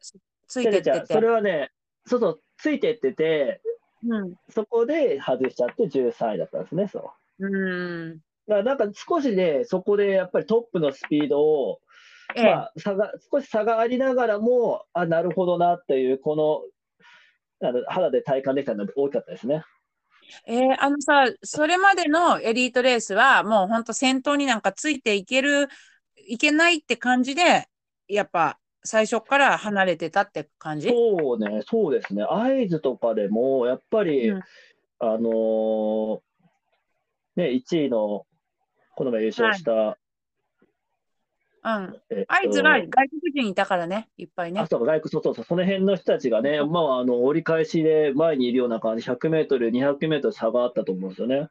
[0.47, 1.27] ついてっててそれ。
[1.27, 1.71] はね、
[2.05, 3.61] そうそう、ついてってて、
[4.07, 4.35] うん。
[4.49, 7.47] そこで外しちゃって13位だったんですね、そう。
[7.47, 8.19] うん。
[8.47, 11.88] だからなんか少しね、そこでやっぱりトップのスピードを、ええ
[12.35, 19.63] まあ、差が少し差がありながらも、あ、なるほどなっていう、このあの肌で体感できたのが大きかったですね。
[20.45, 25.67] えーあのさ、それまでのエリートレースは、もう本当先頭になんかついていける、
[26.27, 27.67] いけないって感じで、
[28.07, 30.89] やっぱ最初から離れてたって感じ？
[30.89, 32.23] そうね、そうですね。
[32.29, 34.43] 会津とかでも、やっぱり、うん
[34.99, 36.19] あのー
[37.35, 38.25] ね、1位の、
[38.95, 39.97] この前優勝した、
[41.63, 42.01] うん。
[42.09, 44.67] えっと会津は外国人いたからね、いっぱいねあ、。
[44.67, 51.49] そうか、外国、そうそうそう、その辺の人たちがね、まあ、あの、折り返しで前にいるような感じ、100メートル、200メートル差があったと思うんですよね。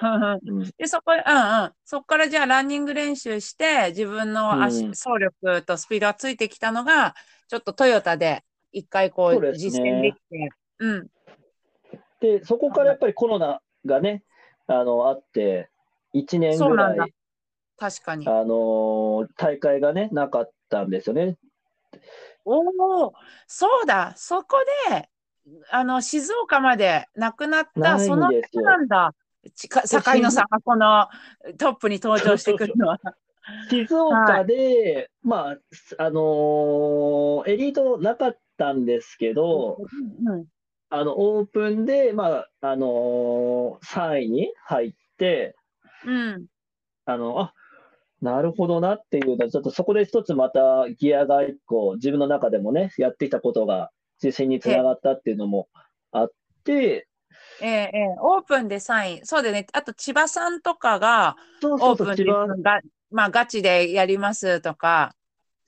[0.00, 1.72] うんうんうん、で、そこ、うんうん。
[1.84, 7.14] そこからじゃあランニング練習して、自分の足、うん走力とスピードがついてきたのが、
[7.48, 11.08] ちょっとトヨタで一回こう実践できて、うん。
[12.20, 14.22] で、そこからやっぱりコロナがね、
[14.66, 15.68] あの、あって、
[16.14, 17.14] 1年ぐらい、
[17.78, 18.26] 確かに。
[18.28, 21.36] あのー大会がね、なかったんですよね。
[22.44, 22.60] お
[23.06, 23.12] お、
[23.46, 24.56] そうだ、そこ
[24.88, 25.08] で、
[25.70, 29.14] あの、静岡まで亡くなった、そのんですよなんだ。
[29.54, 31.08] ちか境野さんがこの
[31.56, 32.98] トップに登場してくるのは。
[33.70, 35.56] 静岡で、まあ、
[35.98, 39.78] あのーエリートなかったんですけど、
[40.26, 40.46] うん
[40.90, 45.56] あの、オープンで、まあ、あのー3位に入って、
[46.06, 46.46] うん。
[47.04, 47.54] あの、あ、
[48.20, 53.90] なるほどなっていうのは、ちょっとそこで一つまたギアが一個、自分の中でもね、やってきたことが
[54.22, 55.68] 自信につながったっていうのも
[56.10, 56.32] あっ
[56.64, 57.08] て、
[57.60, 59.20] ええええオープンで3位。
[59.24, 59.66] そうだよね。
[59.72, 65.14] あと千葉さんとかがオープンで千葉、が、まあ、ガチでやりますとか、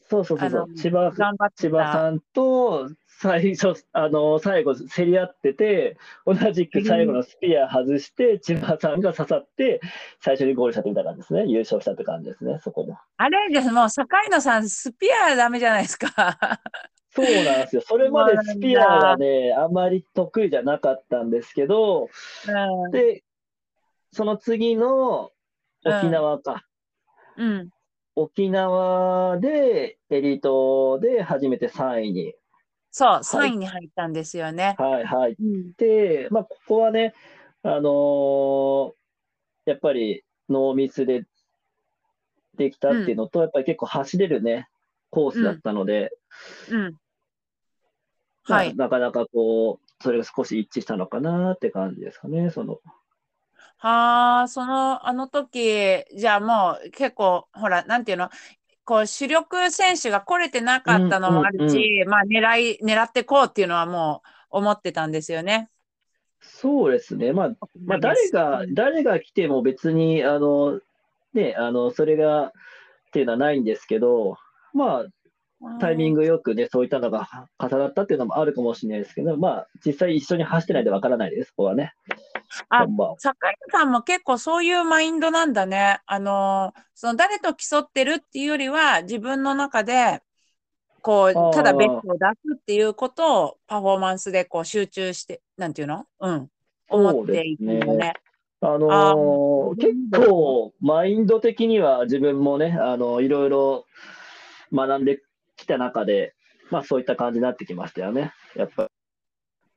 [0.09, 0.75] そうそうそう。
[0.75, 2.91] 千葉さんと
[3.23, 9.83] 最初、あの、最後、競り合ってて、同じく最後のスピア外して、千葉さんが刺さって、
[10.21, 11.45] 最初にゴールしたってみたいな感じですね。
[11.47, 12.97] 優勝したって感じですね、そこも。
[13.19, 16.09] あれです、もう、境野さん、スピアダメじゃないですか。
[17.11, 17.83] そうなんですよ。
[17.85, 22.09] それまでスピアがね、あまり得意じゃなかったんですけど、
[22.49, 22.91] うん。
[22.91, 23.23] で、
[24.13, 25.31] その次の
[25.85, 26.65] 沖縄か。
[27.37, 27.69] うん。
[28.17, 32.35] 沖縄で、エリートで初めて3位に、
[32.91, 34.77] そう、3位に入ったんですよね。
[34.77, 35.73] はい、入っうん。
[35.77, 37.15] て、まあ、ここはね、
[37.63, 38.95] あのー
[39.67, 41.25] やっぱりノーミスで
[42.57, 44.69] できたっていうのと、やっぱり結構走れるね、
[45.11, 46.11] コースだったので、
[46.69, 46.97] うん。
[48.47, 48.75] まあはい。
[48.77, 52.81] なかなかこう、それが少し一致したのかなって感じですかね、その。
[53.79, 58.29] はあ、その、あの時、じゃあもう結構、ほら、なんていうの、
[58.85, 65.71] こう、主力選手が来れてなかったのもあるし、まあ、狙い、狙ってこうっていうのはもう思ってたんですよね。
[66.41, 70.81] そうですね、まあ、まあ、誰が、誰が来ても別に、あの、
[71.35, 72.53] ね、あの、それが、っ
[73.13, 74.37] ていうのはないんですけど、
[74.73, 75.07] まあ、
[75.79, 76.23] タイミング。
[76.23, 81.93] グよくね、そういったのが重なったっていうのもあるかもしれないですけど、まあ、実際一緒に走ってないんでわからないです、ここはね。
[82.69, 82.87] あ。
[83.19, 86.01] 坂井さんも結構そういうマインドなんだね。
[86.07, 90.23] あの、その誰と競ってるっていうよりは、自分の中で、
[91.03, 96.07] こう、ただベストを出すっていうことをパフォーマンスでこう集中して、なんていうの？
[96.21, 96.49] うん。
[96.89, 98.15] 思っていくのそうですね。
[98.63, 103.87] あのー結構、マインド的には自分もね、あの、いろいろ
[104.73, 105.23] 学んで
[105.57, 106.35] きた中で、
[106.71, 108.33] まあそういった感じになってきましたよね。
[108.55, 108.89] やっぱり。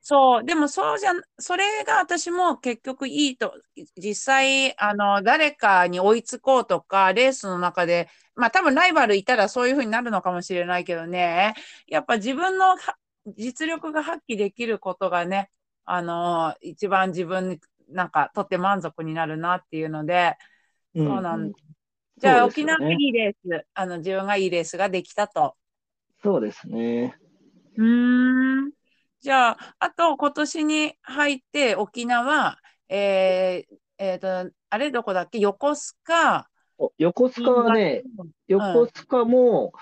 [0.06, 3.54] そう、でもそうじゃん、それが私も結局いいと、
[3.96, 11.54] 実際、あの、誰かに追いつこうとか、レースの中で、まあ多分ライバルいたらそういうふうになるのかもしれないけどね、
[11.86, 12.96] やっぱ自分のは
[13.34, 15.50] 実力が発揮できることがね、
[15.86, 20.36] あの一番自分になんかとって満足になるなっていうので、
[20.94, 21.58] うんそうなんだ。
[22.18, 25.56] じゃあ、ね沖縄いいレース、あの自分がいいレースができたと。
[26.22, 27.16] そうですね。
[27.78, 28.83] うーん。
[29.24, 32.58] じゃあ、あと今年に入って沖縄、
[32.90, 35.38] えーえーと、あれどこだっけ？
[35.38, 38.02] 横須賀、お横須賀はね、
[38.48, 39.72] 横須賀も、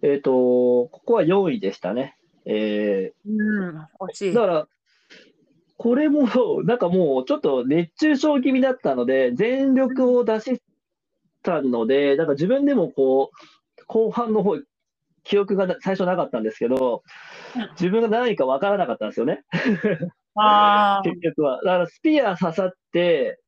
[0.00, 2.16] えっと、ここは4位でしたね。
[2.44, 4.42] えうん、惜しー、いだ。
[4.42, 4.68] から、
[5.76, 6.22] これも、
[6.62, 10.62] なんかもうちょっと熱中症気味だったので、全力を出し
[11.42, 14.56] たので、なんか自分でもこう、後半の方、
[15.24, 17.02] 記憶が最初なかったんですけど、
[17.72, 19.42] 自分が何か分からなかったんですよね、
[20.34, 21.56] ああ、結局は。
[21.64, 23.40] だからスピア刺さって、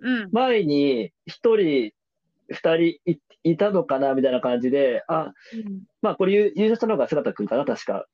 [0.00, 0.28] うん。
[0.32, 1.92] 前に1人、2
[2.50, 5.32] 人いいたのかなみたいな感じで、あ、
[6.02, 8.06] まあこれ優優勝したのが姿くんかな、確か。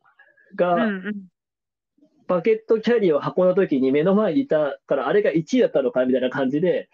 [0.55, 1.15] が、うんうん
[2.29, 6.91] バケットキャリーを運んだ時に目の前にいたから、あれが1位だったのかみたいな感じで、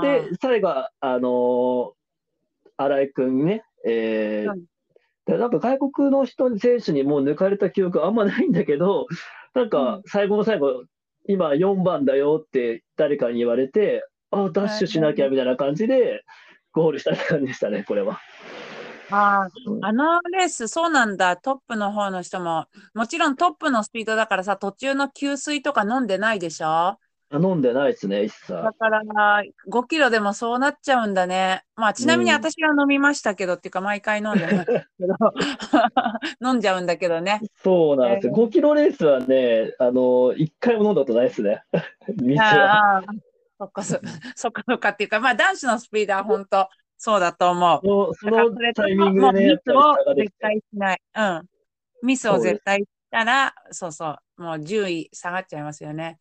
[0.00, 1.92] で、最後は、あのー
[2.76, 4.71] 新井くんね、えーはい
[5.26, 9.06] でなんか外国の人に選手にもう抜かれた記憶あんまないんだけど、
[9.54, 10.84] なんか最後の最後、
[11.28, 16.22] 今4番だよって誰かに言われて、あ、ダッシュしなきゃみたいな感じで、
[16.72, 18.18] ゴールしたって感じでしたね、これは。
[19.10, 19.48] あ
[19.82, 21.36] あのレース、そうなんだ。
[21.36, 26.66] トップの方の人も、もちろんトップのスピードだからさ、途中の給水とか飲んでないでしょ？
[26.66, 26.98] あ
[27.38, 28.52] 飲んでないですね、一切。
[28.52, 29.02] だから、
[29.68, 31.64] 5キロでもそうなっちゃうんだね。
[31.76, 34.72] まあ、ちなみにうん私は飲みましたけど、っていうか、毎回飲んでないけ
[35.06, 35.16] ど、
[36.50, 37.40] 飲んじゃうんだけどね。
[37.62, 38.32] そうなんですよ。
[38.36, 41.62] えー5キロレースはね、あの、一回も飲んだことないですね。
[42.16, 42.96] 水は。
[42.96, 43.02] ああ、
[43.58, 44.00] そっかそ、
[44.36, 46.68] そっかそっかっていうか、まあ、男子のスピードは本当、
[46.98, 48.14] そうだと思う。
[48.14, 50.14] そのタイミングでね、ミスを。
[50.14, 51.02] 絶対しない。
[51.16, 51.42] うん。
[52.02, 56.18] ミスを絶対したら、そうそう、もう順位下がっちゃいますよね。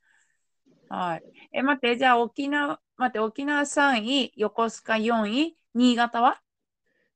[0.92, 1.24] はい。
[1.54, 6.42] え、待って、じゃあ沖縄、待って、沖縄3位、横須賀4位、新潟は？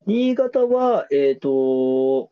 [0.06, 2.32] 新潟は、えっと、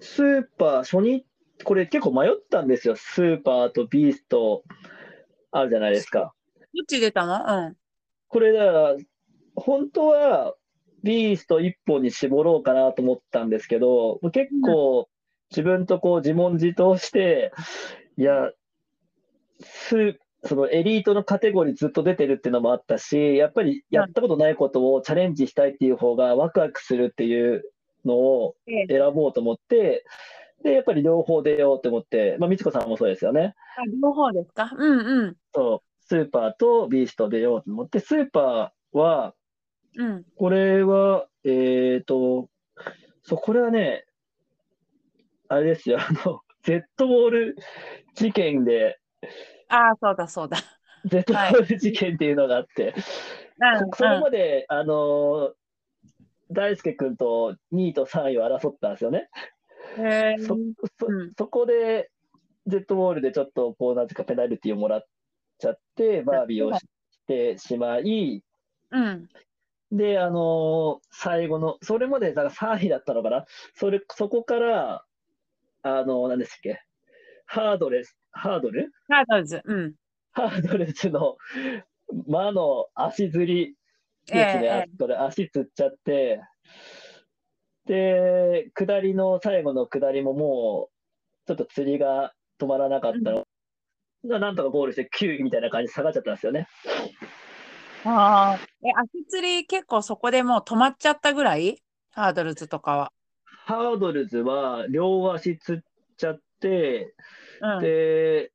[0.00, 1.26] スーパー初日、
[1.62, 2.96] これ結構迷ったんですよ。
[2.96, 4.64] スーパーとビースト
[5.50, 6.32] あるじゃないですか。
[6.74, 7.66] どっち出たの？
[7.66, 7.76] うん。
[8.28, 8.96] これだから、
[9.56, 10.54] 本当は
[11.02, 15.10] ビースト1本に絞ろうかなと思ったんですけど、結構
[15.50, 17.52] 自分とこう自問自答して、
[18.16, 18.52] いや、
[19.62, 27.64] スそのエリートのカテゴリーずっと出てるっていうのもあったし、やっぱりやったことないことをチャレンジしたいっていう方がワクワクするっていう
[28.04, 30.04] のをええ選ぼうと思って、
[30.62, 33.54] で、やっぱり両方出ようと思って、まあ、みつこさんもそうですよね。
[33.76, 34.70] あ両方ですか？
[34.76, 35.36] うんうん。
[35.54, 39.34] そう、スーパーとビースト出ようと思って、スーパーは、
[39.96, 40.24] うん。
[40.36, 42.48] これは、えっと、
[43.22, 44.06] そう、これはね、
[45.48, 47.56] あれですよ、あの、 ジェットボール
[48.14, 48.98] 事件で、
[49.70, 50.58] ああ、そうだそうだ。
[51.04, 55.54] ジェットボール事件っていうのがあって、うんそ それまで、あの、
[56.50, 59.28] 大輔君と2位と3位を争ったんですよね。
[59.98, 60.56] えそ
[60.98, 61.32] そうん。
[61.36, 62.10] そこで、
[62.66, 65.06] ジェットボールでちょっと、こう、なぜかペナルティをもらっ
[65.58, 66.86] ちゃって、バービーをし
[67.26, 68.42] てしまい、
[68.90, 69.28] うん。
[69.92, 75.04] で、あのー最後の、それまでだから3位だったのかな、それ、そこから、
[75.82, 76.82] あのー、何でしたっけ、
[77.46, 78.92] ハードレス、ハードル？
[79.08, 79.62] ハードルズ。
[79.64, 79.94] うん。
[80.32, 81.36] ハードレスの
[82.28, 83.74] 魔の足釣り
[84.26, 86.40] ですね、ええあそこで足つっちゃって、
[87.86, 93.44] で、下りの最後の下りももう、ちょっと釣りが止まらなかったの。
[94.24, 96.68] がなんとかゴールして9位みたいな感じで下がっちゃったんですよね。
[98.04, 98.58] ああ。
[98.86, 101.82] え、足つり結構そこでもう止まっちゃったぐらい？
[102.10, 103.12] ハードルズとかは。
[103.44, 105.78] ハードルズは両足つっ
[106.16, 107.80] ちゃって、うん。
[107.80, 108.52] で、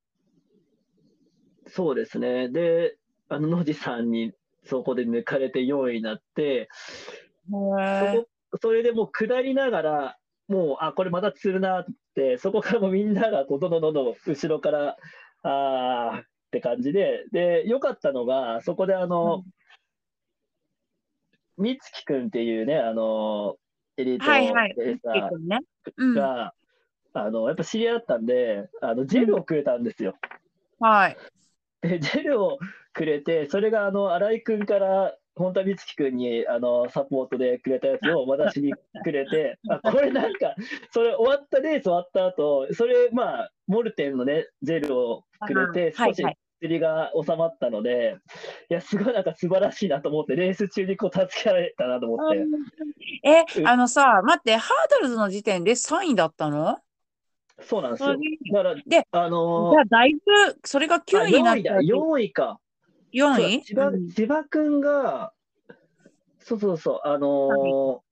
[1.68, 2.50] そうですね。
[2.50, 2.98] で、
[3.30, 6.68] あの、野地さんにそこで抜かれて4位になって、へ
[8.54, 14.98] そそれでもう下りながら、もう、あ、これまた釣るなって、そこからもうみんながどんどんどんどん後ろから、
[15.44, 19.44] あーって感じで、で、良かったのが、そこであの、
[21.58, 23.58] 美月くんっていうね、あの、
[23.98, 24.76] エリートはいはい。
[24.78, 25.60] レーサ結構ね。
[25.98, 26.16] うん。
[27.16, 30.16] あの、やっぱ知り合ったんで、あの、ジェルをくれたんですよ。
[30.80, 31.18] はい。
[31.82, 32.60] で、ジェルを
[32.94, 40.56] くれて、それがあの新井君から本田美月君にあのサポートでくれたやつを私にくれて、 あこれなんか、
[40.92, 46.24] それ終わったレース終わった後それ、まあ、モルテンのね、ジェルをくれて、少し
[46.62, 48.18] 釣りが収まったので、
[48.70, 52.46] いや、すごいなんか素晴らしいなと思って、レース中にこう助けられたなと思って。
[53.24, 56.78] えう、んあのさ、待って、ハードルズの時点で3位だったの？
[57.62, 58.18] そうなんですよ。
[58.54, 60.22] だから、であのじゃあ、だいぶ、
[60.66, 62.60] それが9位になっ4位だ、たら4位か。
[63.14, 65.34] 4そう位千葉うん千葉君が、
[66.40, 68.06] そうそうそう、あのー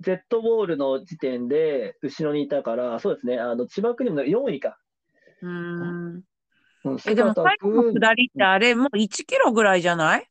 [0.00, 4.78] ジェットボールの時点で後ろにいたから、そうですね、あの千葉君にも4位か。
[5.42, 6.24] うーん。
[6.84, 10.28] うん、え、でも姿最後の君下りってあれ、もう1キロぐらいじゃない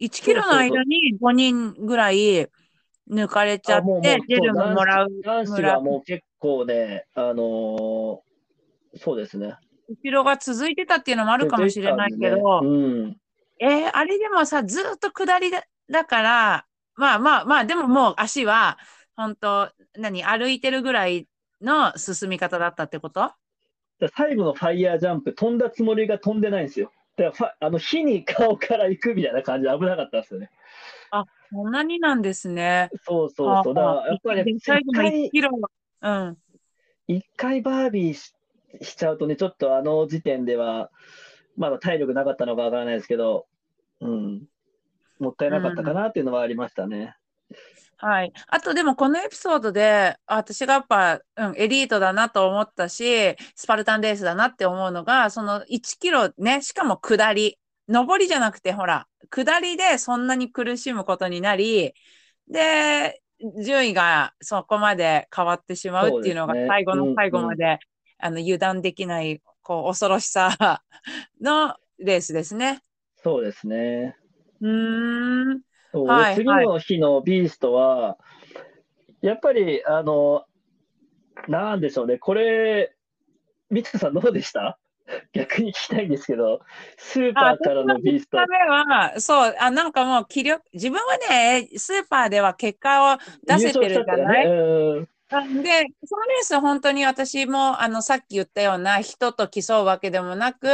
[0.00, 2.50] ?1 キロの間に5人ぐらい
[3.10, 5.08] 抜かれちゃって、ジェルももらう。
[5.22, 8.18] 男子はもう結構ね、あのー
[8.96, 9.56] そうですね。
[9.88, 13.16] 後ろが続いてたっていうのもあるかもしれないけど、うん、
[13.58, 18.78] えーあれでもさ、ずっと下りだだから、まあまあまあ、でももう足は、
[19.16, 21.26] 本当何、歩いてるぐらい
[21.60, 23.32] の進み方だったってこと？
[24.00, 26.92] で最後のファイヤージャンプ、飛んだつもりが飛んでないんですよ。
[27.16, 30.50] だからファあの火に顔から行くみたいな感じで危なかったんですよね。
[31.50, 32.90] そんなになんですね。
[33.04, 33.74] そうそうそう。
[33.74, 35.50] だからあやっぱり、で最後の1一回キロ、
[36.02, 36.38] うん。
[37.06, 38.34] 一回バービーし
[38.82, 40.90] しちゃうとね、ちょっとあの時点では、
[41.56, 43.46] まだ体力なかったのかわからないですけど、
[44.00, 44.42] うん、
[45.20, 47.14] もったいなかったかなっていうのはありましたね。
[47.96, 48.32] はい。
[48.48, 57.58] あとでもこのエピソードで、あ私がやっぱ、うん、エリートだなと思ったし、スパルタンレースだなって思うのが、その1キロね、しかも下り。
[57.88, 61.94] 上りじゃなくて、ほら、下りでそんなに苦しむことになり、
[62.48, 63.20] で、
[63.62, 67.78] 順位がそこまで変わってしまうっていうのが最後の最後うんうんまで、
[68.18, 70.82] あの油断できない、こう、恐ろしさ
[71.40, 72.80] のレースですね。
[73.22, 74.16] そうですね。
[74.60, 75.60] うーん。
[75.92, 78.18] はいで次の日のビーストは、
[79.22, 80.44] やっぱり、あの、
[81.48, 82.94] なんでしょうね、これ、
[83.70, 84.78] 三田さんどうでした？
[85.32, 86.60] 逆に聞きたいんですけど、
[86.96, 88.38] スーパーからのビースト。
[88.38, 94.46] は、そう、あ、なんかもう気力、自分はね、スーパーでは結果を出せてるじゃない、
[95.62, 100.68] で、そのレース本当に私も、あの、さっき言ったような人と競うわけでもなく、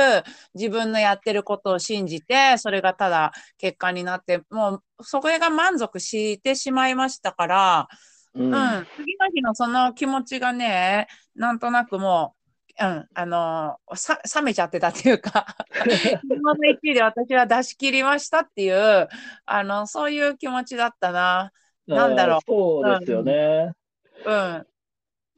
[0.55, 7.89] 自分のやってることを信じて、それがただ結果になって、もう、それが満足してしまいましたから、
[8.35, 8.55] うん。
[8.55, 12.40] うん、次の日のその気持ちがね、なんとなくもう、
[12.81, 15.47] うん、あのさ、冷めちゃってたっていうか、
[16.25, 19.09] 今の1位で私は出し切りましたっていう、
[19.45, 21.53] あの、そういう気持ちだったな。
[21.87, 23.73] なんだろうそうですよね。
[24.25, 24.67] うん。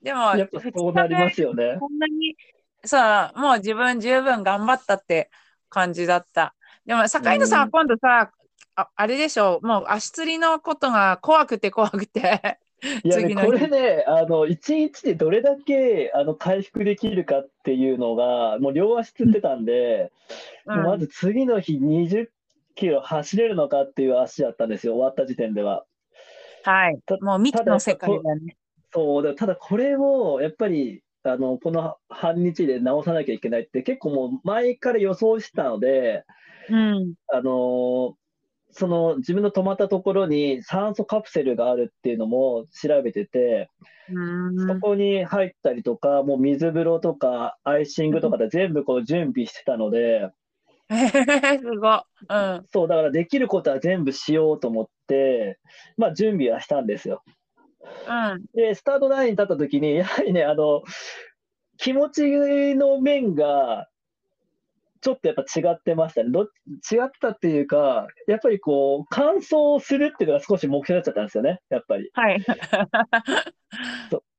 [0.03, 1.77] でも、やっぱそうなりますよね。
[1.81, 2.37] こんなに、
[2.85, 5.29] さ、もう自分十分頑張ったって
[5.69, 6.55] 感じだった。
[6.87, 8.31] でも、坂井野さんはうん今度さ、
[8.77, 12.61] ああれでしょ、もう足つりのことが怖くて怖くて。
[13.05, 20.13] いやね、これね、あの、1日でどれだけあの回復できるかっていうのが、もう両足つってたんで、
[20.67, 22.29] うんまず次の日20
[22.75, 25.85] キロ走れるのかっていう足だったんですよ、終わった時点では。
[26.65, 27.17] はいた。
[27.21, 28.57] もう未知の世界だね。
[28.93, 36.25] そうでただこれをやっぱりあのこの半日で直さなきゃいけないって結構もう前から予想してたので、
[36.69, 37.15] うん。
[37.33, 38.17] あの
[38.73, 43.71] その自分の泊まったところに酸素カプセルがあるっていうのも調べてて、
[44.11, 50.31] うんそこに入ったりとか、もう水風呂とかアイシングとかで全部こう準備してたので、
[50.93, 52.01] すごい。
[52.29, 52.65] うん。
[52.71, 55.59] そうだからできることは全部しようと思って、
[55.97, 57.23] まあ準備はしたんですよ。
[58.09, 58.45] うん。
[58.55, 60.83] で、スタートラインに立った時に、やはりね、あの、
[61.79, 63.89] 気持ちの面が、
[65.03, 66.31] ちょっとやっぱ違ってましたね。
[66.31, 66.47] ど違
[67.05, 72.11] ったっていうか、やっぱりこう、完走するっていうのが少し目標になっちゃったんですよね、やっぱり。
[72.15, 72.41] はい。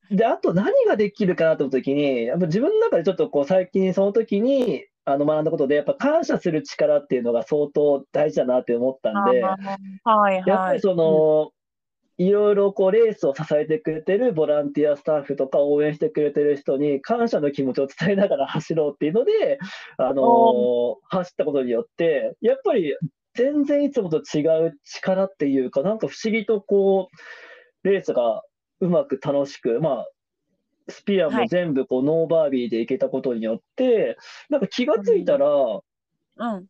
[0.09, 9.59] で、あと何ができるかなと思った時に、やっぱ自分の中でちょっとこう、最近その時に、あの学んだことで、やっぱ感謝する力っていうのが相当大事だなって思ったんで、はい
[10.05, 10.43] はい。
[10.45, 11.51] やっぱりその、
[12.17, 19.59] いろいろこうレースを支えてくれてるボランティアスタッフとか応援してくれてる人に感謝の気持ちを伝えながら走ろうっていうので、
[19.97, 22.95] あのー走ったことによって、やっぱり
[23.33, 27.09] 全然いつもと違う力っていうか、なんか不思議とこ
[27.83, 28.43] う、レースが
[28.79, 30.07] うまく楽しく、まあ、
[30.89, 34.17] スピアも全部こうノーバービーでいけたことによって、
[34.49, 35.79] なんか気がついたら、う
[36.59, 36.65] ん。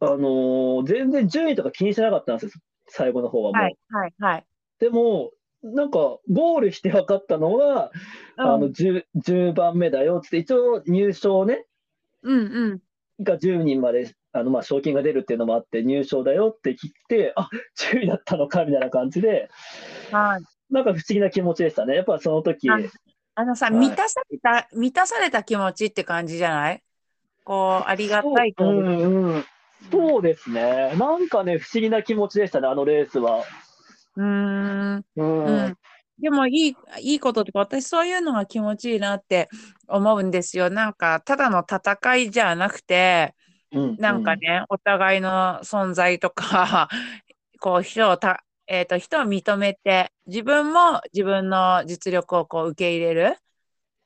[0.00, 3.62] あのー全然順位とか気にしてなかったんですよ、最後の方はもう。
[3.62, 4.47] はいはいはい。
[4.78, 5.98] でも、なんか、
[6.30, 7.90] ゴールして分かったのは、
[8.36, 11.66] うんあの 10, 10番目だよって、一応入賞ね、
[12.22, 12.80] うんうん。
[13.24, 19.50] が10人まであのまあ賞金が出るっていうのもあって、入賞だよって聞いて、あ10位だったのかみたいな感じで、
[20.12, 20.42] はい。
[20.72, 22.78] なんか不思議な気持ちでしたね、やっぱその時あ
[23.34, 26.82] あのさ、はい満たされた、満たされた気持ちって感じじゃない？
[27.44, 28.64] こう、ありがたいう。
[28.64, 29.44] んうん、
[29.90, 33.42] そうですね、なんかね、不思議な気持ちでしたね、あのレースは。
[34.18, 35.04] うーん。
[36.20, 39.48] でもいい、いいこととか、私そういうのが気持ちいいなって
[39.86, 40.68] 思うんですよ。
[40.68, 43.34] なんか、ただの戦いじゃなくて、
[43.72, 46.88] うんなんかね、お互いの存在とか、
[47.60, 53.40] こう、人をた、えっと、人を認めて、自分も自分の実力をこう受け入れるっ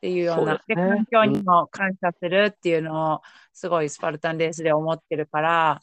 [0.01, 5.81] ていうような、ですね環境にも感謝するっていうのを、すごいスパルタンレースで思ってるから、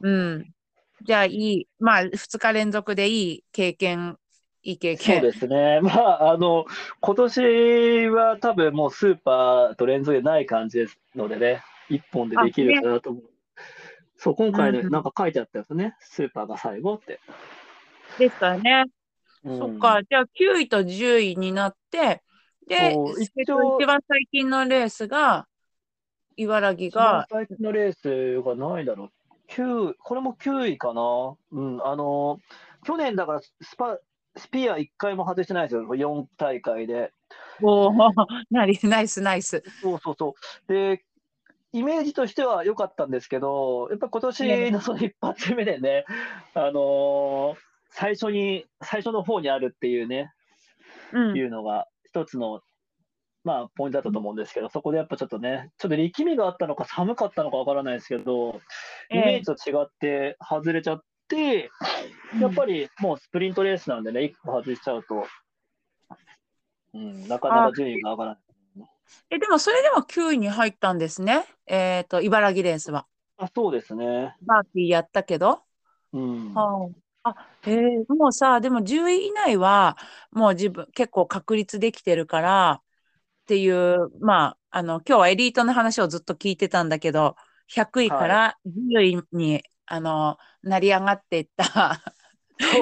[0.00, 0.55] うん。
[1.02, 4.18] じゃあいい、まあ、2日連続でいい経験、
[4.62, 5.20] いい経験。
[5.20, 5.80] そうですね。
[5.82, 6.64] まあ、あの、
[7.00, 13.22] 今年は多分もうスーパーと連続でない感じですのでね、一本でできるかなと思う。
[14.16, 17.20] そう、今回ね、なんか書いてあったやつね、スーパーが最後って。
[18.18, 18.84] ですからね。
[19.44, 22.22] うんそっか、じゃあ9位と10位になって、
[22.66, 25.46] で、一一番最近のレースが、
[26.36, 29.10] 茨城が、最近のレースがないだろう。
[29.50, 31.36] 9これも9位かな。
[31.52, 32.40] うん、あの、
[32.84, 33.98] 去年だからスパ、
[34.36, 37.12] スピア1回も外してないですよ、4大会で。
[37.62, 38.12] おー、
[38.50, 39.62] ナイス、ナイス、ナイス。
[39.80, 40.34] そうそうそ
[40.68, 40.72] う。
[40.72, 41.04] で、
[41.72, 46.04] イメージとしては良かったんですけど、やっぱ今年のその一発目でね、
[46.54, 47.66] あのー
[47.98, 50.30] 最初に、最初の方にあるっていうね、
[51.12, 51.42] うんい。
[51.42, 52.60] うのが一つの、
[53.46, 58.60] まあ、ポイントだったと思うんですけど、そこでやっぱちょっとね、ちょっと力みがあったのか寒かったのかわからないですけど、
[59.08, 61.70] イメージと違って外れちゃって、
[62.40, 65.24] やっぱりもうスプリントレースなんでね、1個外しちゃうと、
[66.92, 68.40] うん、なかなか順位が上がらない。
[69.30, 71.44] え、でもそれでも9位に入ったんですね？
[71.68, 73.06] えっと、茨城レースは。
[73.36, 74.34] あそうですね。
[74.42, 75.60] バーキーやったけど。
[76.12, 76.52] うん。
[76.52, 76.92] はい
[77.28, 77.34] あ、
[77.64, 79.96] えーもうさ、でも10位以内は、
[80.30, 82.82] もう自分、結構確立できてるから、
[83.46, 87.36] っていう、まあ、あの、今日はエリートの話をずっと聞いてたんだけど、
[87.72, 92.02] 100位から10位に、あの、成り上がっていった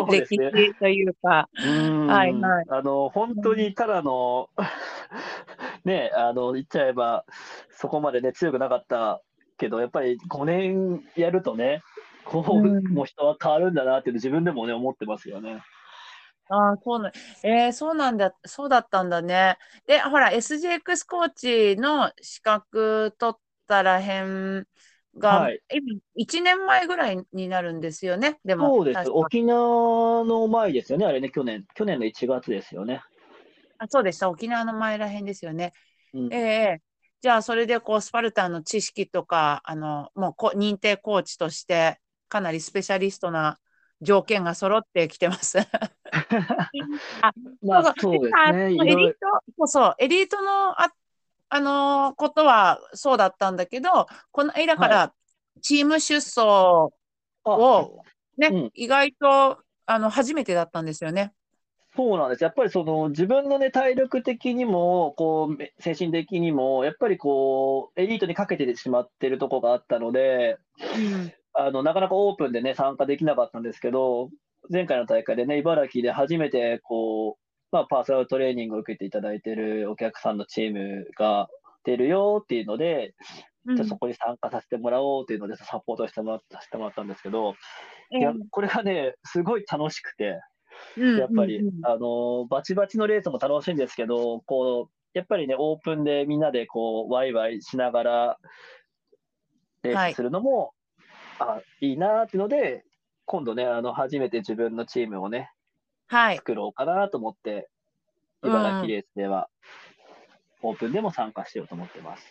[0.08, 0.24] ね。
[0.24, 2.32] 史というか、うんはい。
[2.32, 4.48] はいあの本当にただの、
[5.84, 7.26] ね、あの言っちゃえば、
[7.70, 9.20] そこまでね、強くなかった
[9.58, 11.82] けど、やっぱり5年やるとね、
[12.24, 12.84] こう、うん。
[12.94, 15.62] もう人は変わるんだなって自分でもね、思ってますよね。
[16.48, 19.56] ああ、そうなん、えーそうなんだ、そうだったんだね。
[19.86, 24.66] で、ほら、SGX コーチの資格取ったらへん
[25.16, 28.38] が、はい今、1年前ぐらいになるんですよね。
[28.44, 29.08] でも、そうです。
[29.10, 33.02] 沖縄の前ですよね、あれね、去年、去年の1月ですよね。
[33.78, 34.28] あ、そうでした。
[34.30, 35.72] 沖縄の前らへんですよね。
[36.12, 36.82] うんええ
[37.22, 43.58] じゃあ、それで、こう、スパルタンの知識とか、あの、もうこ、認定コーチとして、かなりスペシャリストな
[44.04, 45.58] 条件が揃ってきてます。
[47.22, 47.32] あ、
[47.62, 48.72] まあ、そうそうですあね。
[48.72, 49.16] いエリート、
[49.58, 50.92] そうそう、エリートの、あ、
[51.48, 55.12] あのーことはそうだったんだけど、この間から
[55.62, 58.04] チーム出走あを
[58.36, 61.32] ね、うん意外と、あの、初めてだったんですよね。
[61.96, 62.42] そうなんです。
[62.42, 70.58] やっぱりその自分のね、体力的にも、こう、め精神的にも、やっぱりこう、エリートにかけてしまってるとこがあったので、
[70.96, 71.32] うん。
[71.54, 74.30] あの、なかなかオープンでね、参加できなかったんですけど、
[74.70, 81.48] 前回の大会でね、茨城で初めて、こう、まあ、パーソナルトレーニングを受けていただいてるお客さんのチームが
[81.84, 83.14] 出るよっていうので、
[83.66, 83.76] うん。
[83.76, 87.54] じゃあそこに参加させてもらおうっていうので、サポートしてもらったしてもらったんですけど、
[88.10, 90.40] いや、これがね、すごい楽しくて、
[90.96, 91.86] うんやっぱり、うんうん。
[91.86, 98.38] あのバチバチのレースも楽しいんですけど、こうやっぱりね、オープンでみんなでこうワイワイしながら
[99.84, 100.72] レースするのも、
[101.38, 102.84] あいいなっていうので、
[103.26, 105.50] 今度ね、あの初めて自分のチームをね、
[106.06, 106.36] はい。
[106.36, 107.64] 作ろうかなと思って、うん
[108.46, 109.48] 茨城レースでは、
[110.60, 112.24] オープンでも参加しようと思ってます。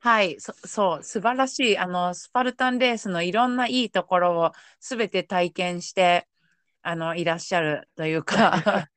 [0.00, 6.28] はい、そそう、素晴らしい、あの、スパルタンレースのいろんないいところをすべて体験して、
[6.82, 8.88] あの、いらっしゃるというか、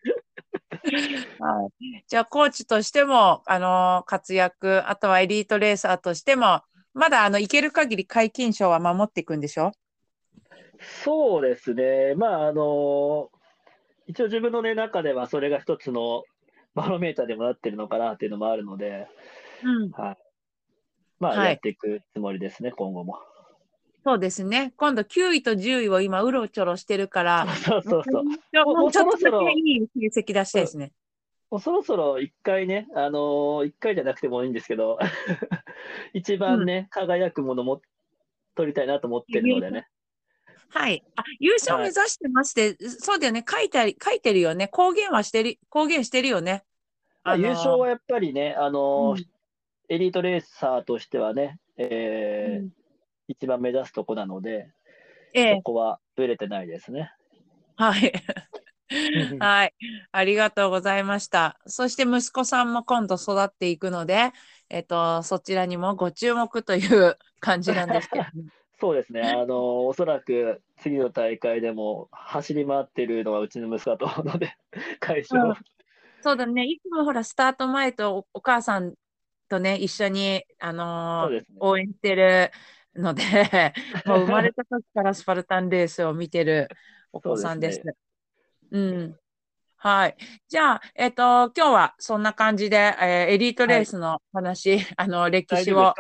[1.40, 6.62] はい、じゃあ、コーチとしても、あの、活躍、あとはエリートレーサーとしても、
[6.94, 9.72] まだ、あの、いける限り皆勤賞は守っていくんでしょ？
[11.04, 13.30] そうですね、まああの
[14.08, 16.24] 一応自分の、ね、中ではそれが一つの
[16.74, 19.08] バロメーターでもなってるのかなっていうのもあるので、
[19.64, 19.92] うん。
[19.92, 20.18] はい。
[21.20, 23.20] まあ、はいやっていくつもりですね、今後も。
[24.04, 24.74] そうですね。
[24.78, 28.24] 今度9位と10位を今、うろちょろしてるから、 そうそうそう。
[28.24, 30.92] もうちょっともうそろそろだけいい成績出したいですね。
[31.52, 34.98] もうそろそろ一回ね、あのー一回じゃなくてもいいんですけど、
[36.14, 37.82] 一番ね、輝くものも
[38.56, 39.88] 取りたいなと思ってるのでね。
[40.70, 41.04] はい。
[41.18, 43.44] あ、優勝目指してまして、そうだよね。
[43.48, 44.70] 書いてあり、書いてるよね。
[44.70, 46.64] 公言はしてる、公言してるよね。
[47.24, 49.26] まあ、あのー優勝はやっぱりね、あのーうん
[49.90, 52.70] エリートレーサーとしてはね、えーうん
[53.28, 54.70] 一番目指すとこなので、
[55.34, 57.12] ええそこはぶれてないですね。
[57.76, 58.12] はい。
[59.40, 59.74] はい。
[60.12, 61.60] ありがとうございました。
[61.66, 64.32] そして息子さんも今度育っていくので、
[64.70, 68.26] えっと、そちらにもご注目という感じなんですけど。
[68.80, 74.58] そうですね、あのおそらく次の大会でも走り回ってるのはうちの息子だと思うので、
[75.00, 75.54] 会場、うん
[76.24, 76.66] そうだね。
[76.66, 78.94] いつもほら、スタート前とおお母さん
[79.50, 81.46] とね、一緒に、あのーね。
[81.60, 82.52] 応援してる
[82.96, 83.24] ので、
[84.06, 86.70] もう生まれた時からスパルタンレースを見てる
[87.12, 87.82] お子さんです。
[88.72, 89.16] そううん。
[89.84, 90.16] はい。
[90.48, 95.96] じゃあ、えっと、今日はそんな感じで、えーエリートレースの話、 あの、歴史を、は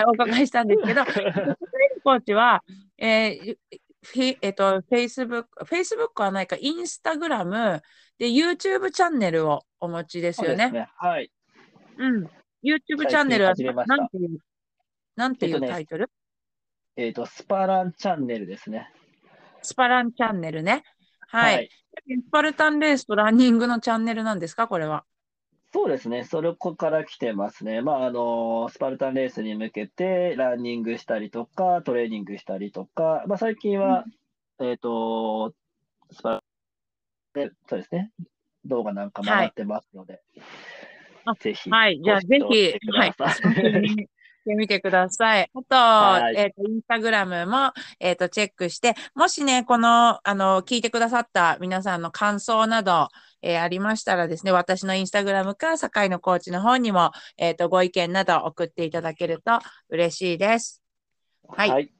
[0.00, 1.04] い、お伺いしたんですけど、
[2.04, 2.62] コーチは、
[2.98, 7.82] えーえっと、Facebook、Facebook はないか、インスタグラム
[8.16, 10.70] で YouTube チャンネルをお持ちですよね。
[10.70, 10.88] ね。
[10.96, 11.30] はい。
[11.98, 12.24] うん。
[12.62, 13.54] YouTube チャンネルは
[13.86, 14.38] なんていう、
[15.16, 16.08] なんていえっとねうタイトル？
[16.96, 18.92] えっと、スパランチャンネルですね。
[19.62, 20.84] スパランチャンネルね。
[21.30, 21.70] はい。
[22.06, 25.04] スパルタンレースとランニングのチャンネルなんですか、これは。
[25.72, 26.24] そうですね。
[26.24, 27.80] それこから来てますね。
[27.80, 34.04] まあ、あの、スパルタンレースに向けてランニングしたりとか、トレーニングしたりとか、まあ、最近は、
[34.60, 35.54] えっと、
[36.10, 36.38] スパル
[37.34, 38.10] タンで、そうですね。
[38.64, 40.20] 動画なんか回ってますので、
[41.24, 42.00] あぜひ、はい。
[42.02, 42.54] じゃあ、ぜひ、
[42.92, 43.14] はい。
[44.44, 45.50] てみてください。
[45.54, 53.08] あと、はいえっ、と、インスタグラムも、えっ、と、チェックして、もしね、この、あの、聞いてくださった皆さんの感想など、
[53.42, 60.82] えーありましたらですね、私のインスタグラムか、堺のコーチの方にも、えっ、と、ご意見など送っていただけると嬉しいです。
[61.48, 61.92] はいはい。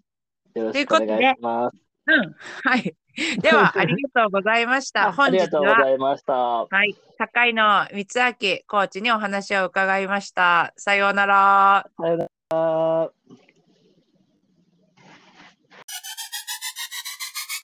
[0.54, 1.76] よろしくお願いします。
[2.06, 2.34] うん。
[2.64, 2.94] はい。
[3.40, 5.08] では、ありがとうございました。
[5.08, 6.32] あ本日りがとうごは、ざいました。
[6.34, 10.72] はい、堺の光明コーチにお話を伺いました。
[10.76, 11.86] さようなら。
[12.00, 13.10] さよなら。